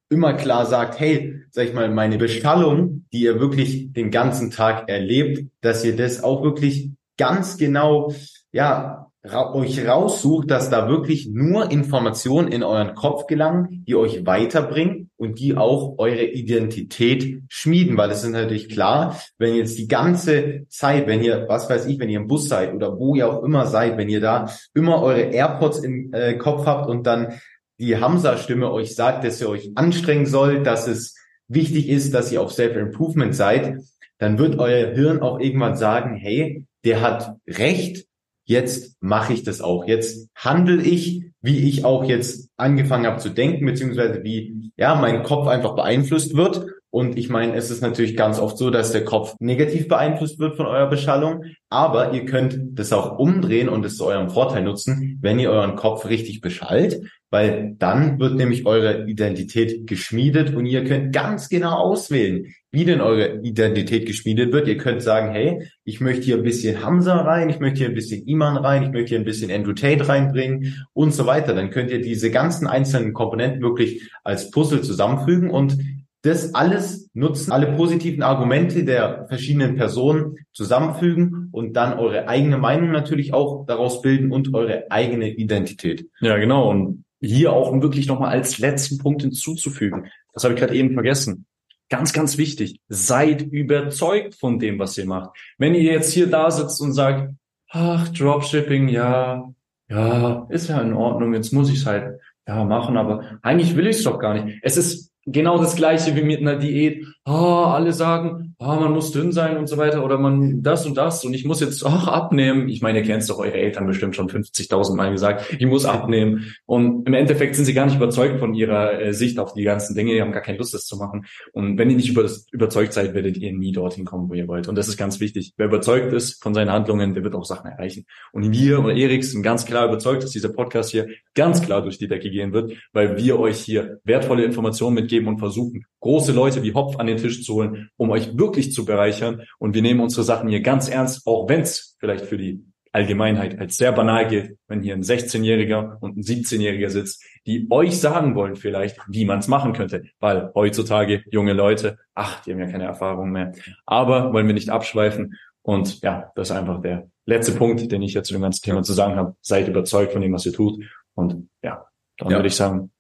immer 0.10 0.34
klar 0.34 0.65
sagt, 0.65 1.00
hey, 1.00 1.41
sag 1.51 1.67
ich 1.67 1.74
mal, 1.74 1.89
meine 1.89 2.17
Beschallung, 2.17 3.05
die 3.13 3.22
ihr 3.22 3.39
wirklich 3.39 3.94
den 3.94 4.12
ganzen 4.12 4.50
Tag 4.50 4.89
erlebt, 4.89 5.48
dass 5.62 5.86
ihr 5.86 5.96
das 5.96 6.24
auch 6.24 6.44
wirklich 6.44 6.91
ganz 7.17 7.58
genau, 7.58 8.13
ja, 8.51 9.12
ra 9.25 9.53
euch 9.53 9.88
raussucht, 9.88 10.50
dass 10.51 10.70
da 10.70 10.88
wirklich 10.88 11.29
nur 11.32 11.72
Informationen 11.72 12.51
in 12.51 12.63
euren 12.63 12.96
Kopf 12.96 13.27
gelangen, 13.27 13.84
die 13.88 13.96
euch 13.96 14.25
weiterbringen 14.25 15.10
und 15.17 15.39
die 15.39 15.55
auch 15.58 15.96
eure 15.98 16.24
Identität 16.24 17.41
schmieden, 17.50 17.98
weil 17.98 18.12
es 18.12 18.24
ist 18.24 18.32
natürlich 18.32 18.70
klar, 18.70 19.20
wenn 19.38 19.55
jetzt 19.55 19.77
die 19.77 19.88
ganze 19.88 20.65
Zeit, 20.70 21.08
wenn 21.08 21.24
ihr, 21.24 21.46
was 21.48 21.70
weiß 21.70 21.86
ich, 21.88 22.00
wenn 22.00 22.10
ihr 22.10 22.20
im 22.20 22.27
Bus 22.27 22.48
seid 22.48 22.74
oder 22.74 22.98
wo 22.98 23.15
ihr 23.15 23.29
auch 23.29 23.44
immer 23.44 23.65
seid, 23.65 23.98
wenn 23.98 24.10
ihr 24.10 24.22
da 24.22 24.50
immer 24.74 25.01
eure 25.01 25.22
AirPods 25.22 25.79
im 25.79 26.13
äh, 26.13 26.36
Kopf 26.36 26.65
habt 26.65 26.89
und 26.89 27.08
dann 27.08 27.34
die 27.77 27.98
Hamza-Stimme 27.98 28.72
euch 28.72 28.96
sagt, 28.96 29.25
dass 29.25 29.41
ihr 29.41 29.50
euch 29.50 29.72
anstrengen 29.75 30.25
sollt, 30.25 30.65
dass 30.65 30.88
es 30.88 31.15
wichtig 31.48 31.89
ist, 31.89 32.13
dass 32.13 32.32
ihr 32.32 32.41
auf 32.41 32.53
Self-Improvement 32.53 33.36
seid, 33.36 33.79
dann 34.17 34.38
wird 34.38 34.60
euer 34.60 34.94
Hirn 34.94 35.22
auch 35.22 35.39
irgendwann 35.39 35.75
sagen, 35.75 36.15
hey, 36.15 36.65
der 36.86 37.01
hat 37.01 37.36
recht, 37.48 38.05
jetzt 38.46 38.98
mache 39.02 39.34
ich 39.34 39.44
das 39.44 39.62
auch. 39.62 39.86
Jetzt 39.86 40.30
handle 40.36 40.82
ich, 40.82 41.24
wie 41.42 41.68
ich 41.68 41.86
auch 41.86 42.04
jetzt 42.06 42.50
angefangen 42.58 43.06
habe 43.06 43.20
zu 43.20 43.30
denken, 43.30 43.66
beziehungsweise 43.66 44.24
wie 44.24 44.72
ja 44.78 44.96
mein 44.96 45.24
Kopf 45.24 45.48
einfach 45.48 45.75
beeinflusst 45.75 46.36
wird. 46.36 46.66
Und 46.96 47.18
ich 47.18 47.28
meine, 47.28 47.56
es 47.56 47.72
ist 47.72 47.82
natürlich 47.82 48.16
ganz 48.16 48.40
oft 48.40 48.58
so, 48.58 48.70
dass 48.70 48.94
der 48.94 49.04
Kopf 49.04 49.36
negativ 49.42 49.90
beeinflusst 49.90 50.40
wird 50.40 50.56
von 50.56 50.66
eurer 50.66 50.90
Beschallung, 50.90 51.44
aber 51.70 52.14
ihr 52.14 52.24
könnt 52.24 52.58
das 52.72 52.94
auch 52.94 53.20
umdrehen 53.20 53.68
und 53.68 53.84
es 53.84 53.98
zu 53.98 54.06
eurem 54.06 54.30
Vorteil 54.30 54.64
nutzen, 54.64 55.20
wenn 55.22 55.38
ihr 55.38 55.52
euren 55.52 55.75
Kopf 55.75 56.06
richtig 56.08 56.40
beschallt, 56.40 57.02
weil 57.32 57.75
dann 57.80 58.18
wird 58.22 58.36
nämlich 58.36 58.66
eure 58.66 59.10
Identität 59.10 59.88
geschmiedet 59.88 60.56
und 60.56 60.66
ihr 60.66 60.86
könnt 60.86 61.12
ganz 61.12 61.50
genau 61.50 61.74
auswählen, 61.74 62.46
wie 62.72 62.86
denn 62.86 63.02
eure 63.02 63.42
Identität 63.42 64.06
geschmiedet 64.06 64.54
wird. 64.54 64.70
Ihr 64.70 64.78
könnt 64.78 65.02
sagen, 65.02 65.34
hey, 65.34 65.70
ich 65.84 66.00
möchte 66.00 66.24
hier 66.24 66.38
ein 66.38 66.44
bisschen 66.44 66.82
Hamza 66.82 67.18
rein, 67.18 67.50
ich 67.50 67.60
möchte 67.60 67.80
hier 67.80 67.90
ein 67.90 67.94
bisschen 67.94 68.25
Iman 68.25 68.56
rein, 68.56 68.84
ich 68.84 68.92
möchte 68.92 69.10
hier 69.10 69.20
ein 69.20 69.25
bisschen 69.25 69.52
Andrew 69.52 69.74
Tate 69.74 70.08
reinbringen 70.08 70.86
und 70.94 71.14
so 71.14 71.25
weiter. 71.25 71.54
Dann 71.54 71.72
könnt 71.72 71.92
ihr 71.92 72.00
diese 72.00 72.32
ganzen 72.32 72.68
einzelnen 72.68 73.12
Komponenten 73.12 73.62
wirklich 73.62 74.10
als 74.24 74.50
Puzzle 74.50 74.82
zusammenfügen 74.82 75.50
und 75.50 75.78
das 76.25 76.53
alles 76.53 77.10
nutzen, 77.13 77.51
alle 77.51 77.74
positiven 77.75 78.24
Argumente 78.24 78.84
der 78.84 79.25
verschiedenen 79.27 79.75
Personen 79.75 80.38
zusammenfügen 80.53 81.50
und 81.51 81.74
dann 81.74 82.00
eure 82.00 82.27
eigene 82.27 82.58
Meinung 82.58 82.91
natürlich 82.91 83.34
auch 83.34 83.65
daraus 83.65 84.01
bilden 84.01 84.32
und 84.32 84.53
eure 84.53 84.86
eigene 84.89 85.29
Identität. 85.29 86.10
Ja, 86.22 86.38
genau. 86.38 86.70
Und 86.70 87.05
hier 87.22 87.53
auch 87.53 87.72
wirklich 87.82 88.08
nochmal 88.08 88.32
als 88.32 88.58
letzten 88.60 88.98
Punkt 88.98 89.22
hinzuzufügen. 89.22 90.08
Das 90.34 90.44
habe 90.44 90.53
ich 90.53 90.60
gerade 90.60 90.75
eben 90.75 90.94
vergessen. 90.94 91.46
Ganz, 91.89 92.13
ganz 92.13 92.38
wichtig. 92.38 92.79
Seid 92.88 93.44
überzeugt 93.44 94.36
von 94.36 94.60
dem, 94.60 94.79
was 94.79 94.98
ihr 94.98 95.05
macht. 95.05 95.38
Wenn 95.58 95.75
ihr 95.75 95.84
jetzt 95.84 96.12
hier 96.12 96.27
da 96.27 96.50
sitzt 96.50 96.82
und 96.82 96.94
sagt, 96.94 97.34
ach, 97.70 98.10
Dropshipping, 98.10 98.89
ja, 98.89 99.53
ja, 99.88 100.48
ist 100.50 100.70
ja 100.70 100.82
in 100.82 100.94
Ordnung, 100.94 101.34
jetzt 101.36 101.53
muss 101.53 101.70
ich 101.70 101.79
es 101.79 101.86
halt 101.86 102.20
ja 102.48 102.63
machen, 102.63 102.98
aber 102.98 103.39
eigentlich 103.41 103.75
will 103.75 103.88
ich 103.88 103.98
es 103.98 104.03
doch 104.03 104.20
gar 104.20 104.34
nicht. 104.34 104.60
Es 104.63 104.77
ist 104.77 105.12
genau 105.25 105.58
das 105.58 105.75
gleiche 105.75 106.15
wie 106.15 106.24
mit 106.24 106.39
einer 106.41 106.58
Diät. 106.58 107.05
Oh, 107.27 107.65
alle 107.65 107.91
sagen, 107.91 108.55
oh, 108.60 108.75
man 108.75 108.91
muss 108.91 109.12
dünn 109.12 109.32
sein 109.32 109.58
und 109.58 109.67
so 109.67 109.77
weiter 109.77 110.05
oder 110.05 110.20
man 110.20 110.62
das 110.62 110.86
und 110.86 110.96
das 110.96 111.25
und 111.25 111.34
ich 111.34 111.44
muss 111.44 111.60
jetzt 111.60 111.84
auch 111.84 112.08
abnehmen. 112.08 112.70
Ich 112.70 112.84
meine, 112.84 113.00
ihr 113.00 113.03
kennt 113.03 113.27
doch 113.27 113.39
eure 113.39 113.53
Eltern 113.53 113.88
bestimmt 113.88 114.15
schon 114.15 114.29
50.000 114.29 114.96
Mal 114.96 115.09
gesagt, 115.11 115.55
ich 115.57 115.66
muss 115.66 115.85
abnehmen. 115.85 116.53
Und 116.68 117.07
im 117.07 117.16
Endeffekt 117.16 117.55
sind 117.55 117.66
sie 117.66 117.74
gar 117.74 117.88
nicht 117.88 117.96
überzeugt 117.96 118.40
von 118.40 118.53
ihrer 118.53 119.01
äh, 119.01 119.14
Sicht 119.14 119.40
auf 119.40 119.53
die 119.55 119.64
ganzen 119.64 119.96
Dinge. 119.96 120.14
Die 120.14 120.22
haben 120.22 120.33
gar 120.33 120.44
keine 120.44 120.59
Lust, 120.59 120.75
das 120.75 120.85
zu 120.85 120.98
machen. 120.98 121.25
Und 121.51 121.79
wenn 121.79 121.90
ihr 121.90 121.96
nicht 121.96 122.09
über 122.09 122.29
überzeugt 122.51 122.94
seid, 122.94 123.16
werdet 123.16 123.38
ihr 123.38 123.53
nie 123.53 123.72
dorthin 123.72 124.05
kommen, 124.05 124.29
wo 124.29 124.35
ihr 124.35 124.48
wollt. 124.48 124.68
Und 124.68 124.75
das 124.75 124.88
ist 124.88 124.98
ganz 124.98 125.20
wichtig. 125.20 125.53
Wer 125.57 125.66
überzeugt 125.66 126.14
ist 126.14 126.44
von 126.44 126.53
seinen 126.53 126.72
Handlungen, 126.72 127.16
der 127.16 127.24
wird 127.24 127.33
auch 127.33 127.46
Sachen 127.46 127.72
erreichen. 127.72 128.05
Und 128.33 128.51
wir 128.51 128.83
oder 128.83 128.94
Erik 128.94 129.24
sind 129.24 129.42
ganz 129.42 129.66
klar 129.66 129.88
überzeugt, 129.88 130.22
dass 130.22 130.29
dieser 130.29 130.50
Podcast 130.50 130.92
hier 130.92 131.07
ganz 131.33 131.64
klar 131.64 131.81
durch 131.81 131.98
die 131.98 132.07
Decke 132.07 132.29
gehen 132.29 132.53
wird, 132.53 132.74
weil 132.94 133.18
wir 133.18 133.40
euch 133.40 133.59
hier 133.59 134.00
wertvolle 134.03 134.44
Informationen 134.44 134.94
mitgeben 134.94 135.27
und 135.27 135.40
versuchen, 135.40 135.85
große 136.01 136.31
Leute 136.31 136.61
wie 136.61 136.74
Hopf 136.74 136.98
an 136.98 137.07
den 137.16 137.24
Tisch 137.24 137.44
zu 137.44 137.54
holen, 137.56 137.90
um 137.98 138.10
euch 138.10 138.38
wirklich 138.38 138.72
zu 138.72 138.86
bereichern. 138.86 139.44
Und 139.60 139.74
wir 139.74 139.82
nehmen 139.82 140.00
unsere 140.00 140.24
Sachen 140.24 140.50
hier 140.50 140.62
ganz 140.62 140.90
ernst, 140.90 141.25
auch 141.25 141.50
wenn 141.50 141.62
es 141.62 141.96
vielleicht 142.00 142.25
für 142.25 142.38
die 142.38 142.64
Allgemeinheit 142.96 143.60
als 143.60 143.75
sehr 143.75 143.92
banal 143.92 144.25
gilt, 144.30 144.58
wenn 144.68 144.82
hier 144.82 144.94
ein 144.94 145.04
16-Jähriger 145.04 145.98
und 146.00 146.18
ein 146.18 146.22
17-Jähriger 146.22 146.90
sitzt, 146.90 147.22
die 147.46 147.68
euch 147.70 148.00
sagen 148.00 148.36
wollen 148.36 148.56
vielleicht, 148.56 148.98
wie 149.10 149.25
man 149.25 149.40
es 149.40 149.50
machen 149.50 149.74
könnte. 149.74 150.06
Weil 150.20 150.51
heutzutage 150.56 151.24
junge 151.30 151.51
Leute, 151.51 151.98
ach, 152.14 152.42
die 152.44 152.54
haben 152.54 152.60
ja 152.60 152.72
keine 152.72 152.86
Erfahrung 152.86 153.32
mehr. 153.32 153.51
Aber 153.86 154.32
wollen 154.32 154.48
wir 154.48 154.54
nicht 154.54 154.70
abschweifen. 154.70 155.36
Und 155.62 156.01
ja, 156.01 156.32
das 156.36 156.50
ist 156.50 156.56
einfach 156.56 156.82
der 156.82 157.10
letzte 157.25 157.51
Punkt, 157.51 157.92
den 157.92 158.01
ich 158.01 158.14
jetzt 158.14 158.28
zu 158.28 158.34
dem 158.34 158.44
ganzen 158.44 158.64
Thema 158.64 158.82
zu 158.82 158.94
sagen 158.94 159.16
habe. 159.16 159.36
Seid 159.42 159.68
überzeugt 159.68 160.14
von 160.14 160.22
dem, 160.22 160.32
was 160.32 160.46
ihr 160.46 160.54
tut. 160.54 160.82
Und 161.16 161.50
ja, 161.62 161.86
dann 162.18 162.30
ja. 162.30 162.38
würde 162.38 162.48
ich 162.48 162.56
sagen. 162.56 162.92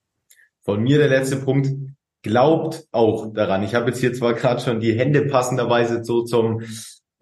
Von 0.63 0.83
mir 0.83 0.97
der 0.97 1.07
letzte 1.07 1.37
Punkt 1.37 1.69
glaubt 2.25 2.87
auch 2.91 3.31
daran. 3.33 3.61
Ich 3.61 3.75
habe 3.75 3.91
jetzt 3.91 3.99
hier 3.99 4.11
zwar 4.11 4.33
gerade 4.33 4.59
schon 4.59 4.79
die 4.79 4.97
Hände 4.97 5.27
passenderweise 5.27 6.03
so 6.03 6.23
zum, 6.23 6.63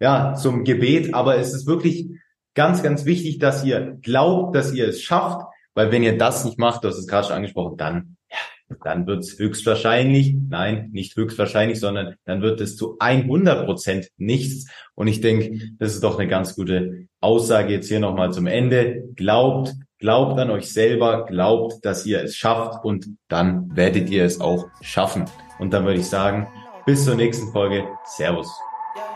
ja, 0.00 0.34
zum 0.34 0.64
Gebet, 0.64 1.12
aber 1.12 1.36
es 1.36 1.52
ist 1.52 1.66
wirklich 1.66 2.08
ganz, 2.54 2.82
ganz 2.82 3.04
wichtig, 3.04 3.38
dass 3.38 3.62
ihr 3.64 3.98
glaubt, 4.00 4.56
dass 4.56 4.72
ihr 4.72 4.88
es 4.88 5.02
schafft, 5.02 5.44
weil 5.74 5.92
wenn 5.92 6.02
ihr 6.02 6.16
das 6.16 6.46
nicht 6.46 6.58
macht, 6.58 6.84
du 6.84 6.88
hast 6.88 6.96
es 6.96 7.06
gerade 7.06 7.26
schon 7.26 7.36
angesprochen, 7.36 7.76
dann, 7.76 8.16
ja, 8.30 8.76
dann 8.82 9.06
wird 9.06 9.24
es 9.24 9.38
höchstwahrscheinlich, 9.38 10.36
nein, 10.48 10.88
nicht 10.92 11.14
höchstwahrscheinlich, 11.16 11.78
sondern 11.78 12.14
dann 12.24 12.40
wird 12.40 12.62
es 12.62 12.74
zu 12.74 12.96
100 12.98 13.66
Prozent 13.66 14.08
nichts. 14.16 14.70
Und 14.94 15.08
ich 15.08 15.20
denke, 15.20 15.60
das 15.78 15.92
ist 15.92 16.02
doch 16.02 16.18
eine 16.18 16.30
ganz 16.30 16.56
gute 16.56 17.08
Aussage 17.20 17.74
jetzt 17.74 17.88
hier 17.88 18.00
nochmal 18.00 18.32
zum 18.32 18.46
Ende. 18.46 19.04
Glaubt, 19.16 19.74
Glaubt 20.04 20.38
an 20.38 20.50
euch 20.50 20.70
selber, 20.70 21.24
glaubt, 21.24 21.82
dass 21.82 22.04
ihr 22.04 22.22
es 22.22 22.36
schafft 22.36 22.84
und 22.84 23.06
dann 23.28 23.74
werdet 23.74 24.10
ihr 24.10 24.26
es 24.26 24.38
auch 24.38 24.66
schaffen. 24.82 25.24
Und 25.58 25.72
dann 25.72 25.86
würde 25.86 26.00
ich 26.00 26.06
sagen, 26.06 26.46
bis 26.84 27.06
zur 27.06 27.14
nächsten 27.14 27.50
Folge. 27.52 27.88
Servus. 28.04 28.46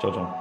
Ciao, 0.00 0.10
ciao. 0.10 0.32